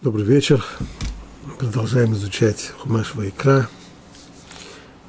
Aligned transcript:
Добрый 0.00 0.24
вечер. 0.24 0.64
Продолжаем 1.58 2.12
изучать 2.12 2.70
Хумаш 2.78 3.16
Вайкра. 3.16 3.68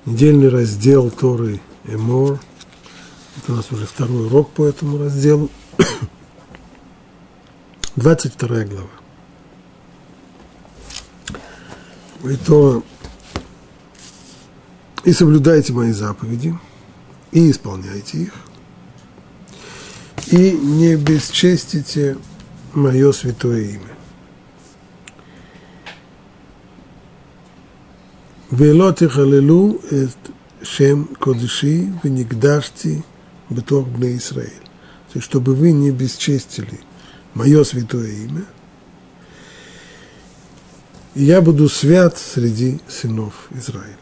Недельный 0.08 0.50
раздел 0.50 1.12
Торы 1.12 1.62
Эмор. 1.86 2.39
Это 3.38 3.54
у 3.54 3.55
нас 3.57 3.71
уже 3.71 3.86
второй 3.86 4.25
урок 4.25 4.49
по 4.49 4.65
этому 4.65 4.97
разделу. 4.97 5.52
22 7.97 8.63
глава. 8.63 8.89
И 12.24 12.36
то 12.38 12.84
и 15.04 15.14
соблюдайте 15.14 15.71
мои 15.71 15.92
заповеди, 15.92 16.58
и 17.32 17.52
исполняйте 17.52 18.24
их, 18.24 18.34
и 20.32 20.54
не 20.54 20.96
бесчестите 20.96 22.18
мое 22.74 23.12
святое 23.12 23.66
имя. 23.66 23.98
ולא 28.53 28.90
תחללו 28.90 29.79
את 29.86 30.31
שם 30.63 31.04
קודשי 31.18 31.86
ונקדשתי 32.05 33.00
בתוך 33.50 33.89
בני 33.92 34.17
Израиль. 34.17 34.64
То 35.12 35.19
есть, 35.19 35.27
чтобы 35.27 35.55
вы 35.55 35.70
не 35.70 35.92
бесчестили 35.92 36.81
мое 37.34 37.62
святое 37.62 38.11
имя, 38.11 38.44
и 41.14 41.22
я 41.25 41.41
буду 41.41 41.69
свят 41.69 42.19
среди 42.19 42.81
сынов 42.89 43.47
Израиля. 43.53 43.97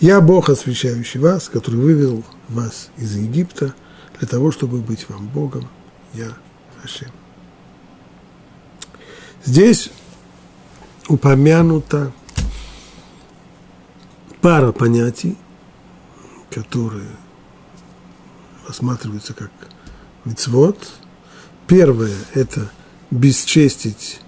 Я 0.00 0.20
Бог, 0.20 0.50
освящающий 0.50 1.20
вас, 1.20 1.48
который 1.48 1.80
вывел 1.80 2.22
вас 2.50 2.90
из 2.98 3.16
Египта 3.16 3.74
для 4.18 4.28
того, 4.28 4.50
чтобы 4.50 4.82
быть 4.82 5.08
вам 5.08 5.26
Богом. 5.28 5.66
Я 6.12 6.36
Хашем. 6.82 7.10
Здесь 9.44 9.90
упомянуто 11.08 12.12
пара 14.41 14.71
понятий, 14.71 15.37
которые 16.49 17.09
рассматриваются 18.67 19.33
как 19.33 19.51
мицвод. 20.25 20.77
Первое– 21.67 22.15
это 22.33 22.71
бесчестить 23.11 24.21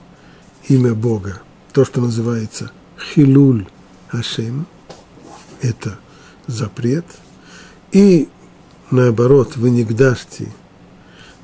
имя 0.68 0.94
Бога, 0.94 1.42
то, 1.74 1.86
что 1.86 2.02
называется 2.02 2.72
хилуль 3.00 3.68
Хашем, 4.10 4.68
это 5.62 5.98
запрет. 6.48 7.06
И 7.92 8.30
наоборот, 8.92 9.56
вы 9.56 9.70
не 9.70 9.84
гдашьте 9.84 10.52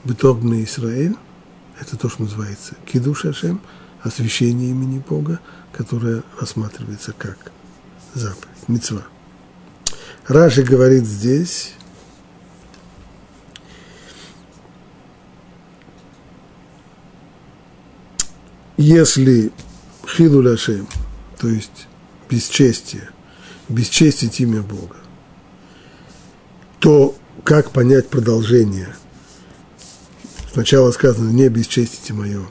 бытовный 0.03 0.63
Израиль, 0.65 1.15
это 1.79 1.97
то, 1.97 2.09
что 2.09 2.23
называется 2.23 2.75
кидуш 2.85 3.21
Хашем, 3.21 3.61
освящение 4.01 4.69
имени 4.69 5.01
Бога, 5.07 5.39
которое 5.71 6.23
рассматривается 6.39 7.13
как 7.13 7.51
заповедь 8.13 8.56
мецва. 8.67 9.03
Раши 10.27 10.63
говорит 10.63 11.05
здесь, 11.05 11.73
если 18.75 19.51
хиду 20.05 20.41
ляшем, 20.41 20.87
то 21.39 21.47
есть 21.47 21.87
бесчестие, 22.29 23.09
бесчестить 23.69 24.39
имя 24.39 24.61
Бога, 24.61 24.97
то 26.79 27.15
как 27.43 27.71
понять 27.71 28.09
продолжение? 28.09 28.95
Сначала 30.51 30.91
сказано, 30.91 31.29
не 31.29 31.49
бесчестите 31.49 32.13
мое 32.13 32.45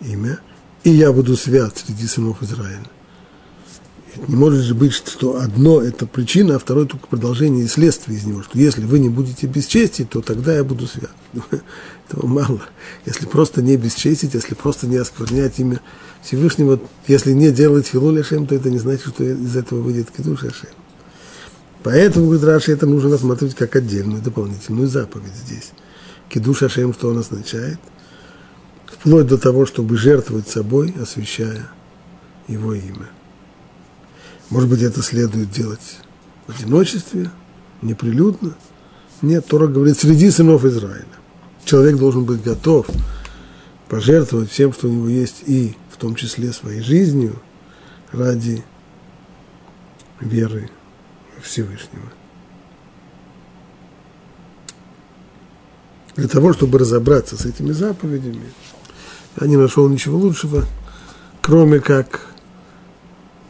имя, 0.00 0.40
и 0.84 0.90
я 0.90 1.12
буду 1.12 1.36
свят 1.36 1.76
среди 1.78 2.06
сынов 2.06 2.42
Израиля. 2.42 2.84
Не 4.26 4.36
может 4.36 4.64
же 4.64 4.74
быть, 4.74 4.92
что 4.92 5.40
одно– 5.40 5.80
это 5.82 6.06
причина, 6.06 6.56
а 6.56 6.58
второе– 6.58 6.86
только 6.86 7.06
продолжение 7.06 7.64
и 7.64 7.68
следствие 7.68 8.18
из 8.18 8.24
него. 8.24 8.42
Что 8.42 8.58
если 8.58 8.84
вы 8.84 8.98
не 8.98 9.08
будете 9.08 9.46
бесчестить, 9.46 10.10
то 10.10 10.20
тогда 10.22 10.56
я 10.56 10.64
буду 10.64 10.86
свят. 10.86 11.12
Этого 12.08 12.26
мало. 12.26 12.60
Если 13.06 13.26
просто 13.26 13.62
не 13.62 13.76
бесчестить, 13.76 14.34
если 14.34 14.54
просто 14.54 14.86
не 14.86 14.96
осквернять 14.96 15.58
имя 15.58 15.80
Всевышнего, 16.22 16.80
если 17.06 17.32
не 17.32 17.52
делать 17.52 17.86
филу 17.86 18.22
Шем, 18.24 18.46
то 18.46 18.54
это 18.54 18.70
не 18.70 18.78
значит, 18.78 19.08
что 19.14 19.24
из 19.24 19.56
этого 19.56 19.80
выйдет 19.80 20.10
кидуш 20.10 20.40
Шем. 20.40 20.70
Поэтому, 21.84 22.26
говорит 22.26 22.44
Раши, 22.44 22.72
это 22.72 22.86
нужно 22.86 23.10
рассматривать 23.10 23.54
как 23.54 23.76
отдельную 23.76 24.20
дополнительную 24.20 24.88
заповедь 24.88 25.34
здесь. 25.46 25.70
Кидуш 26.28 26.64
Шем, 26.70 26.92
что 26.92 27.10
он 27.10 27.18
означает? 27.18 27.78
Вплоть 28.86 29.26
до 29.26 29.38
того, 29.38 29.64
чтобы 29.64 29.96
жертвовать 29.96 30.48
собой, 30.48 30.94
освящая 31.00 31.70
его 32.48 32.74
имя. 32.74 33.10
Может 34.50 34.70
быть, 34.70 34.82
это 34.82 35.02
следует 35.02 35.50
делать 35.50 35.98
в 36.46 36.56
одиночестве, 36.56 37.30
неприлюдно? 37.82 38.54
Нет, 39.20 39.46
Тора 39.46 39.66
говорит, 39.66 39.98
среди 39.98 40.30
сынов 40.30 40.64
Израиля. 40.64 41.04
Человек 41.64 41.96
должен 41.96 42.24
быть 42.24 42.42
готов 42.42 42.86
пожертвовать 43.88 44.50
всем, 44.50 44.72
что 44.72 44.88
у 44.88 44.92
него 44.92 45.08
есть, 45.08 45.42
и 45.46 45.76
в 45.90 45.96
том 45.96 46.14
числе 46.14 46.52
своей 46.52 46.80
жизнью, 46.80 47.40
ради 48.12 48.64
веры 50.20 50.70
Всевышнего. 51.42 52.12
Для 56.16 56.28
того, 56.28 56.52
чтобы 56.52 56.78
разобраться 56.78 57.36
с 57.36 57.44
этими 57.44 57.72
заповедями, 57.72 58.52
я 59.40 59.46
не 59.46 59.56
нашел 59.56 59.88
ничего 59.88 60.18
лучшего, 60.18 60.64
кроме 61.42 61.80
как 61.80 62.27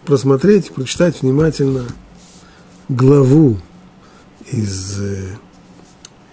просмотреть, 0.09 0.73
прочитать 0.73 1.21
внимательно 1.21 1.85
главу 2.89 3.59
из 4.51 4.99
э, 4.99 5.37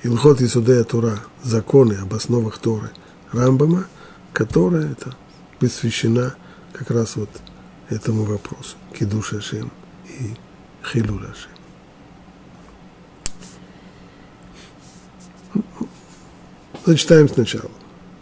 Илхот 0.01 0.39
Исудея 0.39 0.85
Тура, 0.85 1.19
законы 1.43 1.95
об 1.95 2.13
основах 2.13 2.57
Торы 2.57 2.91
Рамбама, 3.33 3.87
которая 4.31 4.93
это 4.93 5.13
посвящена 5.59 6.35
как 6.71 6.89
раз 6.89 7.17
вот 7.17 7.29
этому 7.89 8.23
вопросу, 8.23 8.77
Кидуш 8.97 9.33
Ашем 9.33 9.69
и 10.07 10.35
Хилул 10.89 11.19
Ашем. 11.19 11.51
Зачитаем 16.85 17.27
сначала. 17.27 17.71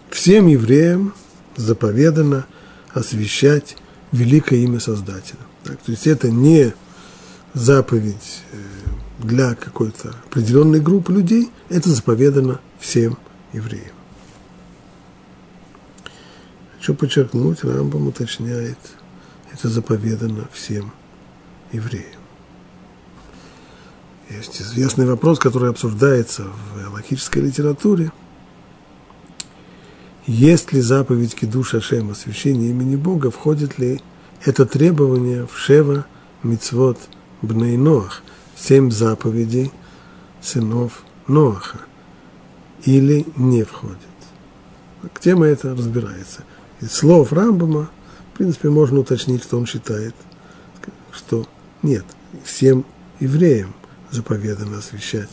Всем 0.09 0.47
евреям 0.47 1.13
заповедано 1.57 2.47
освящать 2.91 3.77
великое 4.13 4.59
имя 4.59 4.79
Создателя. 4.79 5.39
Так, 5.63 5.77
то 5.79 5.91
есть 5.91 6.07
это 6.07 6.29
не 6.31 6.73
заповедь 7.53 8.43
э, 8.51 8.57
для 9.19 9.55
какой-то 9.55 10.15
определенной 10.27 10.79
группы 10.79 11.11
людей, 11.11 11.51
это 11.69 11.89
заповедано 11.89 12.61
всем 12.79 13.17
евреям. 13.51 13.95
Хочу 16.77 16.95
подчеркнуть, 16.95 17.63
Рамбам 17.63 18.07
уточняет, 18.07 18.77
это 19.51 19.67
заповедано 19.67 20.47
всем 20.53 20.93
евреям. 21.71 22.21
Есть 24.29 24.61
известный 24.61 25.05
вопрос, 25.05 25.39
который 25.39 25.69
обсуждается 25.69 26.43
в 26.43 26.93
логической 26.93 27.41
литературе– 27.41 28.11
есть 30.25 30.71
ли 30.71 30.81
заповедь 30.81 31.35
Кидуша 31.35 31.81
Шема, 31.81 32.13
освящение 32.13 32.69
имени 32.69 32.95
Бога, 32.95 33.29
входит 33.29 33.77
ли 33.77 34.01
это 34.45 34.65
требование 34.65 35.45
в 35.45 35.57
Шева 35.57 36.05
Мицвод 36.43 36.97
Бней 37.41 37.77
Ноах, 37.77 38.23
семь 38.55 38.91
заповедей 38.91 39.71
сынов 40.41 41.03
Ноаха, 41.27 41.79
или 42.85 43.25
не 43.35 43.63
входит. 43.63 43.97
К 45.13 45.19
теме 45.19 45.47
это 45.47 45.75
разбирается. 45.75 46.43
Из 46.79 46.91
слов 46.91 47.33
Рамбама, 47.33 47.89
в 48.33 48.37
принципе, 48.37 48.69
можно 48.69 48.99
уточнить, 49.01 49.43
что 49.43 49.57
он 49.57 49.65
считает, 49.65 50.15
что 51.11 51.47
нет, 51.81 52.05
всем 52.43 52.85
евреям 53.19 53.73
заповедано 54.11 54.77
освящать 54.77 55.29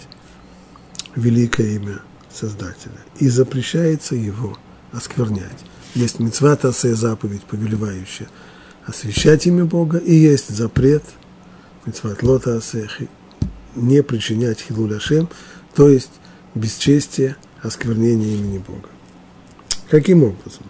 великое 1.14 1.76
имя 1.76 2.00
Создателя. 2.32 2.98
И 3.18 3.28
запрещается 3.28 4.14
его 4.14 4.56
осквернять. 4.92 5.58
Есть 5.94 6.20
мецват 6.20 6.64
асе 6.64 6.94
заповедь, 6.94 7.42
повелевающая 7.44 8.28
освящать 8.86 9.46
имя 9.46 9.64
Бога, 9.64 9.98
и 9.98 10.14
есть 10.14 10.48
запрет 10.54 11.04
мецват 11.86 12.22
лота 12.22 12.56
асе 12.56 12.88
не 13.74 14.02
причинять 14.02 14.60
хилуль 14.60 14.96
Ашем, 14.96 15.28
то 15.74 15.88
есть 15.88 16.10
бесчестие, 16.54 17.36
осквернение 17.62 18.36
имени 18.36 18.58
Бога. 18.58 18.88
Каким 19.88 20.24
образом? 20.24 20.64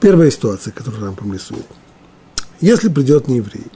Первая 0.00 0.30
ситуация, 0.30 0.72
которую 0.72 1.02
Рампам 1.02 1.34
рисует. 1.34 1.66
Если 2.60 2.88
придет 2.88 3.28
нееврей 3.28 3.66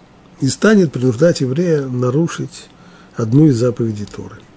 и 0.40 0.48
станет 0.48 0.92
принуждать 0.92 1.40
еврея 1.40 1.82
нарушить 1.82 2.68
одну 3.16 3.46
из 3.46 3.56
заповедей 3.56 4.06
Торы– 4.06 4.38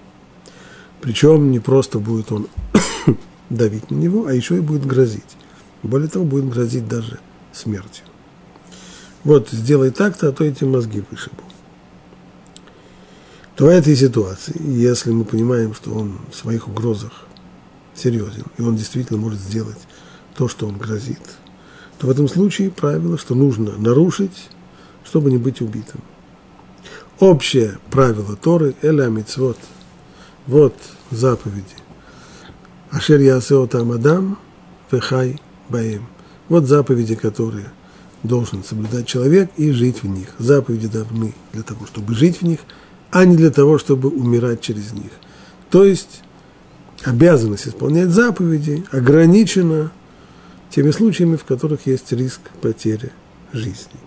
причем 1.00 1.50
не 1.50 1.60
просто 1.60 1.98
будет 1.98 2.32
он 2.32 2.48
давить 3.50 3.90
на 3.90 3.96
него, 3.96 4.26
а 4.26 4.32
еще 4.32 4.56
и 4.56 4.60
будет 4.60 4.86
грозить. 4.86 5.36
Более 5.82 6.08
того, 6.08 6.24
будет 6.24 6.48
грозить 6.48 6.88
даже 6.88 7.18
смертью. 7.52 8.04
Вот, 9.24 9.48
сделай 9.50 9.90
так-то, 9.90 10.28
а 10.28 10.32
то 10.32 10.44
эти 10.44 10.64
мозги 10.64 11.02
вышибу. 11.10 11.42
То 13.56 13.64
в 13.64 13.68
этой 13.68 13.96
ситуации, 13.96 14.54
если 14.60 15.10
мы 15.10 15.24
понимаем, 15.24 15.74
что 15.74 15.92
он 15.92 16.18
в 16.30 16.36
своих 16.36 16.68
угрозах 16.68 17.26
серьезен, 17.94 18.44
и 18.58 18.62
он 18.62 18.76
действительно 18.76 19.18
может 19.18 19.40
сделать 19.40 19.78
то, 20.36 20.46
что 20.46 20.68
он 20.68 20.76
грозит, 20.76 21.22
то 21.98 22.06
в 22.06 22.10
этом 22.10 22.28
случае 22.28 22.70
правило, 22.70 23.16
что 23.16 23.34
нужно 23.34 23.72
нарушить, 23.78 24.50
чтобы 25.04 25.30
не 25.30 25.38
быть 25.38 25.62
убитым. 25.62 26.02
Общее 27.18 27.78
правило 27.90 28.36
Торы– 28.36 28.74
эля 28.82 29.06
мицвот. 29.06 29.56
Вот 30.46 30.74
заповеди. 31.10 31.64
Ашер 32.90 33.20
ясео 33.20 33.66
там 33.66 33.92
адам 33.92 34.38
вехай 34.90 35.40
баем. 35.68 36.06
Вот 36.48 36.66
заповеди, 36.66 37.16
которые 37.16 37.72
должен 38.22 38.62
соблюдать 38.62 39.06
человек 39.06 39.50
и 39.56 39.72
жить 39.72 40.02
в 40.02 40.06
них. 40.06 40.28
Заповеди 40.38 40.88
давны 40.88 41.34
для 41.52 41.62
того, 41.62 41.86
чтобы 41.86 42.14
жить 42.14 42.40
в 42.40 42.42
них, 42.42 42.60
а 43.10 43.24
не 43.24 43.36
для 43.36 43.50
того, 43.50 43.78
чтобы 43.78 44.08
умирать 44.08 44.60
через 44.60 44.92
них. 44.92 45.10
То 45.70 45.84
есть 45.84 46.22
обязанность 47.04 47.66
исполнять 47.66 48.10
заповеди 48.10 48.84
ограничена 48.92 49.92
теми 50.70 50.90
случаями, 50.92 51.36
в 51.36 51.44
которых 51.44 51.86
есть 51.86 52.12
риск 52.12 52.40
потери 52.62 53.12
жизни. 53.52 54.00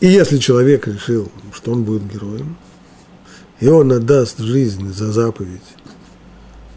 И 0.00 0.08
если 0.08 0.38
человек 0.38 0.86
решил, 0.86 1.30
что 1.52 1.72
он 1.72 1.84
будет 1.84 2.10
героем, 2.10 2.56
и 3.60 3.68
он 3.68 3.92
отдаст 3.92 4.38
жизнь 4.38 4.92
за 4.92 5.12
заповедь, 5.12 5.60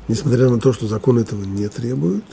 несмотря 0.08 0.50
на 0.50 0.60
то, 0.60 0.74
что 0.74 0.88
закон 0.88 1.18
этого 1.18 1.44
не 1.44 1.68
требует, 1.70 2.26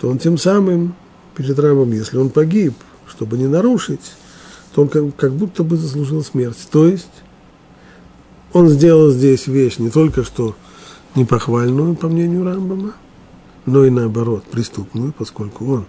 то 0.00 0.08
он 0.08 0.18
тем 0.18 0.36
самым 0.36 0.94
перед 1.36 1.58
Рамом, 1.58 1.92
если 1.92 2.16
он 2.16 2.30
погиб, 2.30 2.74
чтобы 3.06 3.38
не 3.38 3.46
нарушить, 3.46 4.12
то 4.74 4.82
он 4.82 5.12
как, 5.12 5.32
будто 5.32 5.62
бы 5.62 5.76
заслужил 5.76 6.24
смерть. 6.24 6.68
То 6.70 6.86
есть 6.86 7.06
он 8.52 8.68
сделал 8.68 9.10
здесь 9.10 9.46
вещь 9.46 9.78
не 9.78 9.90
только 9.90 10.24
что 10.24 10.56
непохвальную, 11.14 11.94
по 11.94 12.08
мнению 12.08 12.44
Рамбама, 12.44 12.94
но 13.66 13.84
и 13.84 13.90
наоборот, 13.90 14.44
преступную, 14.44 15.12
поскольку 15.12 15.66
он 15.66 15.86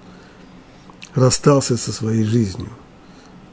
расстался 1.16 1.78
со 1.78 1.92
своей 1.92 2.24
жизнью 2.24 2.70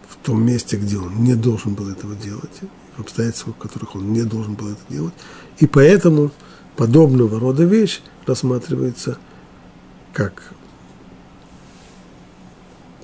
в 0.06 0.16
том 0.16 0.44
месте, 0.44 0.76
где 0.76 0.98
он 0.98 1.24
не 1.24 1.34
должен 1.34 1.74
был 1.74 1.88
этого 1.88 2.14
делать, 2.14 2.60
обстоятельствах, 3.00 3.56
в 3.56 3.58
которых 3.58 3.96
он 3.96 4.12
не 4.12 4.22
должен 4.22 4.54
был 4.54 4.68
это 4.68 4.80
делать. 4.88 5.14
И 5.58 5.66
поэтому 5.66 6.30
подобного 6.76 7.38
рода 7.38 7.64
вещь 7.64 8.00
рассматривается 8.26 9.18
как 10.12 10.52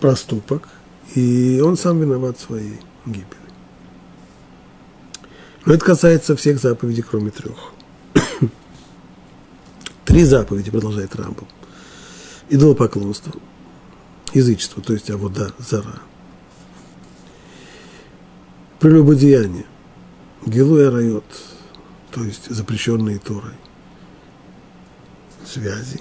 проступок, 0.01 0.69
и 1.15 1.61
он 1.65 1.77
сам 1.77 2.01
виноват 2.01 2.39
в 2.39 2.43
своей 2.43 2.81
гибели. 3.05 3.27
Но 5.65 5.75
это 5.75 5.85
касается 5.85 6.37
всех 6.37 6.61
заповедей, 6.61 7.03
кроме 7.03 7.31
трех. 7.31 7.73
Три 10.05 10.25
заповеди, 10.25 10.71
продолжает 10.71 11.17
Рамбом. 11.17 11.49
Идолопоклонство, 12.49 13.33
язычество, 14.33 14.81
то 14.81 14.93
есть 14.93 15.11
авода, 15.11 15.53
зара. 15.59 16.01
Прелюбодеяние, 18.79 19.67
гилу 20.47 20.79
и 20.79 20.85
райот, 20.85 21.25
то 22.11 22.25
есть 22.25 22.49
запрещенные 22.49 23.19
Торой, 23.19 23.55
связи. 25.45 26.01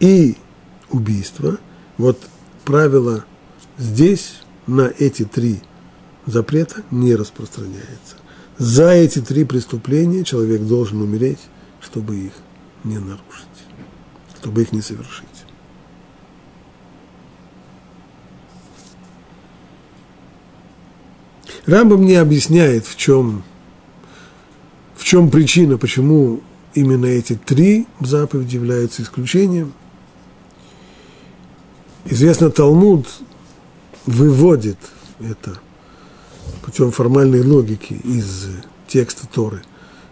И 0.00 0.36
убийство. 0.90 1.58
Вот 1.96 2.20
правило 2.64 3.24
здесь 3.78 4.40
на 4.66 4.92
эти 4.98 5.24
три 5.24 5.62
запрета 6.26 6.82
не 6.90 7.14
распространяется. 7.14 8.16
За 8.58 8.90
эти 8.90 9.20
три 9.20 9.44
преступления 9.44 10.24
человек 10.24 10.62
должен 10.62 11.00
умереть, 11.00 11.40
чтобы 11.80 12.16
их 12.16 12.32
не 12.84 12.98
нарушить, 12.98 13.46
чтобы 14.40 14.62
их 14.62 14.72
не 14.72 14.82
совершить. 14.82 15.35
Рамбам 21.66 22.04
не 22.04 22.14
объясняет, 22.14 22.86
в 22.86 22.96
чем, 22.96 23.42
в 24.96 25.04
чем 25.04 25.30
причина, 25.30 25.78
почему 25.78 26.40
именно 26.74 27.06
эти 27.06 27.34
три 27.34 27.86
заповеди 28.00 28.56
являются 28.56 29.02
исключением. 29.02 29.72
Известно, 32.04 32.50
Талмуд 32.50 33.08
выводит 34.06 34.78
это 35.18 35.58
путем 36.62 36.92
формальной 36.92 37.42
логики 37.42 37.94
из 37.94 38.48
текста 38.86 39.26
Торы, 39.26 39.62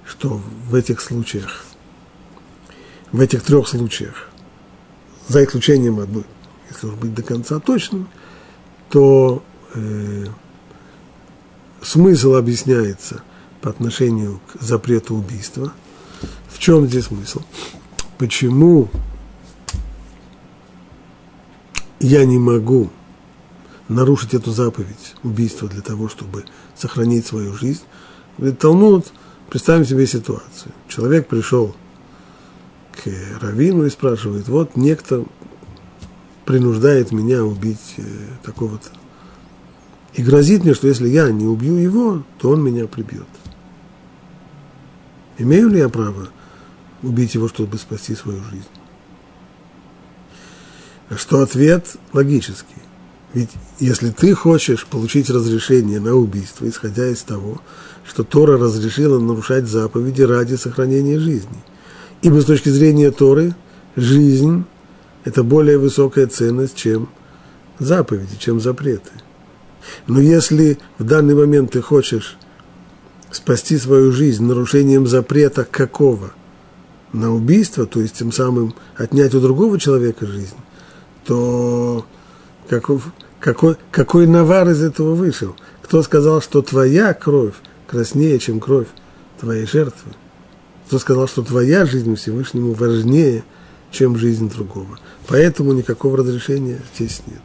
что 0.05 0.41
в 0.69 0.75
этих 0.75 1.01
случаях 1.01 1.65
в 3.15 3.21
этих 3.21 3.45
трех 3.45 3.69
случаях, 3.69 4.29
за 5.29 5.45
исключением 5.45 6.01
одной, 6.01 6.25
если 6.69 6.89
уж 6.89 6.95
быть 6.95 7.15
до 7.15 7.23
конца 7.23 7.61
точным, 7.61 8.09
то 8.91 9.41
э, 9.73 10.27
смысл 11.85 12.35
объясняется 12.35 13.23
по 13.61 13.71
отношению 13.71 14.41
к 14.53 14.61
запрету 14.61 15.15
убийства. 15.15 15.73
В 16.49 16.59
чем 16.59 16.87
здесь 16.87 17.07
смысл? 17.07 17.43
Почему 18.19 18.89
я 22.01 22.25
не 22.25 22.39
могу 22.39 22.91
нарушить 23.89 24.35
эту 24.35 24.51
заповедь 24.51 25.15
убийства 25.23 25.69
для 25.69 25.83
того, 25.83 26.09
чтобы 26.09 26.45
сохранить 26.77 27.27
свою 27.27 27.55
жизнь? 27.55 27.83
Говорит 28.39 28.59
Талмуд, 28.59 29.07
представим 29.51 29.85
себе 29.85 30.07
ситуацию. 30.07 30.73
Человек 30.89 31.29
пришел 31.29 31.75
к 32.93 33.09
Равину 33.41 33.87
и 33.87 33.91
спрашивает, 33.91 34.49
вот 34.49 34.77
некто 34.77 35.25
принуждает 36.45 37.13
меня 37.13 37.45
убить 37.45 37.95
э, 37.97 38.03
такого-то. 38.43 38.91
И 40.15 40.23
грозит 40.23 40.65
мне, 40.65 40.75
что 40.75 40.87
если 40.87 41.09
я 41.09 41.31
не 41.31 41.47
убью 41.47 41.75
его, 41.77 42.23
то 42.39 42.51
он 42.51 42.63
меня 42.63 42.87
прибьет. 42.87 43.27
Имею 45.39 45.69
ли 45.69 45.79
я 45.79 45.89
право 45.89 46.29
убить 47.03 47.35
его, 47.35 47.49
чтобы 47.49 47.79
спасти 47.79 48.15
свою 48.15 48.41
жизнь? 48.51 48.69
Что 51.17 51.41
ответ 51.41 51.97
логический. 52.13 52.83
Ведь 53.33 53.51
если 53.81 54.11
ты 54.11 54.33
хочешь 54.35 54.87
получить 54.87 55.29
разрешение 55.29 55.99
на 55.99 56.15
убийство, 56.15 56.69
исходя 56.69 57.09
из 57.09 57.23
того, 57.23 57.61
что 58.07 58.23
Тора 58.23 58.57
разрешила 58.57 59.19
нарушать 59.19 59.67
заповеди 59.67 60.23
ради 60.23 60.55
сохранения 60.55 61.19
жизни– 61.19 61.63
Ибо 62.25 62.41
с 62.41 62.47
точки 62.47 62.71
зрения 62.71 63.11
Торы 63.11 63.55
жизнь– 63.97 64.65
это 65.25 65.43
более 65.43 65.77
высокая 65.77 66.27
ценность, 66.27 66.75
чем 66.75 67.11
заповеди, 67.79 68.39
чем 68.39 68.63
запреты. 68.63 69.11
Но 70.07 70.21
если 70.21 70.79
в 70.99 71.05
данный 71.05 71.35
момент 71.35 71.73
ты 71.73 71.83
хочешь 71.83 72.37
спасти 73.31 73.79
свою 73.79 74.13
жизнь 74.13 74.45
нарушением 74.45 75.07
запрета 75.07 75.67
какого? 75.69 76.33
На 77.13 77.33
убийство, 77.33 77.87
то 77.87 78.01
есть 78.01 78.19
тем 78.19 78.33
самым 78.33 78.75
отнять 78.97 79.35
у 79.35 79.41
другого 79.41 79.79
человека 79.79 80.27
жизнь, 80.27 80.57
то 81.25 82.05
каков, 82.69 83.13
какой, 83.39 83.77
какой 83.93 84.27
навар 84.27 84.69
из 84.71 84.83
этого 84.83 85.15
вышел? 85.15 85.55
Кто 85.83 86.03
сказал, 86.03 86.43
что 86.43 86.61
твоя 86.61 87.15
кровь 87.15 87.55
краснее, 87.87 88.39
чем 88.41 88.59
кровь 88.59 88.89
твоей 89.39 89.67
жертвы? 89.67 90.13
кто 90.87 90.99
сказал, 90.99 91.29
что 91.29 91.43
твоя 91.43 91.87
жизнь 91.87 92.15
Всевышнему 92.15 92.73
важнее, 92.73 93.45
чем 93.91 94.17
жизнь 94.17 94.51
другого. 94.51 94.99
Поэтому 95.29 95.73
никакого 95.73 96.19
разрешения 96.19 96.81
здесь 96.95 97.23
нет. 97.27 97.41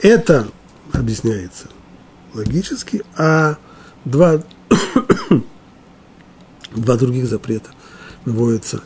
Это 0.00 0.48
объясняется 0.92 1.68
логически, 2.34 3.02
а 3.16 3.56
два, 4.04 4.42
два 6.74 6.96
других 6.96 7.26
запрета 7.26 7.70
выводятся 8.24 8.82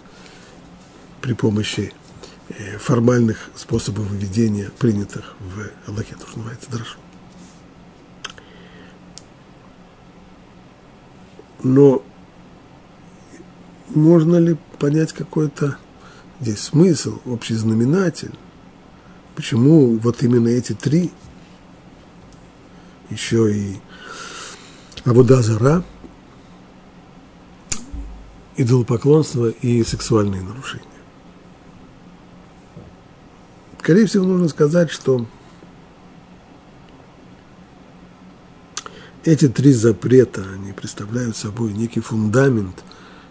при 1.21 1.35
помощи 1.35 1.93
э, 2.49 2.79
формальных 2.79 3.51
способов 3.55 4.07
выведения, 4.07 4.71
принятых 4.79 5.35
в 5.41 5.89
Аллахе, 5.89 6.15
то, 6.15 6.27
называется 6.37 6.71
дрошу. 6.71 6.97
но 11.63 12.03
можно 13.89 14.37
ли 14.37 14.57
понять 14.79 15.13
какой-то 15.13 15.77
здесь 16.41 16.61
смысл, 16.61 17.19
общий 17.27 17.55
знаменатель? 17.55 18.33
Почему 19.41 19.97
вот 19.97 20.23
именно 20.23 20.49
эти 20.49 20.75
три, 20.75 21.11
еще 23.09 23.51
и 23.51 23.77
Абуда 25.07 25.41
Зара, 25.41 25.83
идолопоклонство 28.59 29.49
и 29.49 29.83
сексуальные 29.83 30.43
нарушения. 30.43 30.85
Скорее 33.79 34.05
всего, 34.05 34.27
нужно 34.27 34.49
сказать, 34.49 34.91
что 34.91 35.25
эти 39.25 39.49
три 39.49 39.73
запрета, 39.73 40.45
они 40.53 40.75
представляют 40.75 41.35
собой 41.35 41.73
некий 41.73 42.01
фундамент, 42.01 42.85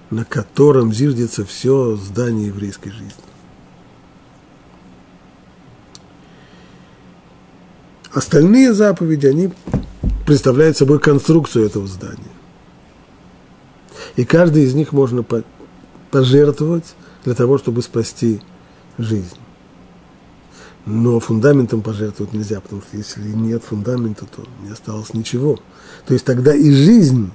на 0.09 0.25
котором 0.25 0.91
зиждется 0.91 1.45
все 1.45 1.95
здание 1.97 2.47
еврейской 2.47 2.89
жизни. 2.89 3.13
Остальные 8.11 8.73
заповеди, 8.73 9.27
они 9.27 9.53
представляют 10.25 10.77
собой 10.77 10.99
конструкцию 10.99 11.65
этого 11.65 11.87
здания. 11.87 12.23
И 14.15 14.25
каждый 14.25 14.63
из 14.63 14.73
них 14.73 14.91
можно 14.91 15.23
пожертвовать 16.11 16.95
для 17.23 17.35
того, 17.35 17.57
чтобы 17.57 17.81
спасти 17.81 18.41
жизнь. 18.97 19.37
Но 20.85 21.19
фундаментом 21.19 21.81
пожертвовать 21.81 22.33
нельзя, 22.33 22.59
потому 22.61 22.81
что 22.81 22.97
если 22.97 23.21
нет 23.21 23.63
фундамента, 23.63 24.25
то 24.25 24.43
не 24.63 24.71
осталось 24.71 25.13
ничего. 25.13 25.59
То 26.07 26.13
есть 26.13 26.25
тогда 26.25 26.55
и 26.55 26.71
жизнь 26.71 27.31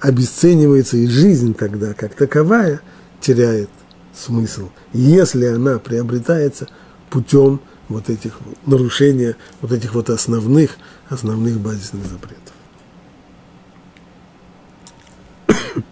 обесценивается, 0.00 0.98
и 0.98 1.06
жизнь 1.06 1.54
тогда, 1.54 1.94
как 1.94 2.14
таковая, 2.14 2.80
теряет 3.20 3.70
смысл, 4.14 4.68
если 4.92 5.46
она 5.46 5.78
приобретается 5.78 6.68
путем 7.10 7.60
вот 7.88 8.10
этих 8.10 8.38
нарушения, 8.66 9.36
вот 9.60 9.72
этих 9.72 9.94
вот 9.94 10.10
основных, 10.10 10.76
основных 11.08 11.58
базисных 11.58 12.04
запретов. 12.06 12.54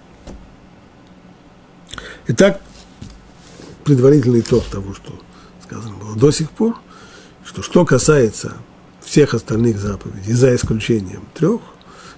Итак, 2.28 2.60
предварительный 3.84 4.40
итог 4.40 4.64
того, 4.64 4.94
что 4.94 5.18
сказано 5.62 5.96
было 5.96 6.16
до 6.16 6.30
сих 6.30 6.50
пор, 6.50 6.76
что 7.44 7.62
что 7.62 7.84
касается 7.84 8.56
всех 9.04 9.34
остальных 9.34 9.78
заповедей, 9.78 10.32
за 10.32 10.54
исключением 10.54 11.24
трех, 11.34 11.60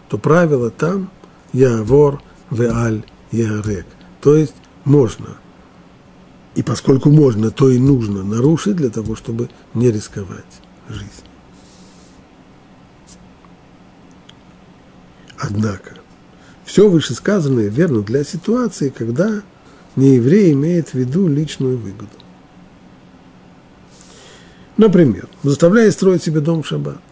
то 0.08 0.18
правило 0.18 0.70
там 0.70 1.10
я 1.52 1.82
вор, 1.82 2.22
веаль, 2.50 3.04
я 3.30 3.60
рек. 3.62 3.86
То 4.20 4.34
есть 4.34 4.54
можно. 4.84 5.36
И 6.54 6.62
поскольку 6.62 7.10
можно, 7.10 7.50
то 7.50 7.70
и 7.70 7.78
нужно 7.78 8.24
нарушить 8.24 8.76
для 8.76 8.90
того, 8.90 9.14
чтобы 9.14 9.48
не 9.74 9.90
рисковать 9.90 10.60
жизнью. 10.88 11.10
Однако, 15.38 15.94
все 16.64 16.88
вышесказанное 16.88 17.68
верно 17.68 18.02
для 18.02 18.24
ситуации, 18.24 18.88
когда 18.88 19.42
нееврей 19.94 20.52
имеет 20.52 20.88
в 20.88 20.94
виду 20.94 21.28
личную 21.28 21.78
выгоду. 21.78 22.10
Например, 24.76 25.28
заставляя 25.42 25.90
строить 25.90 26.22
себе 26.22 26.40
дом 26.40 26.62
в 26.62 26.66
шаббат. 26.66 27.02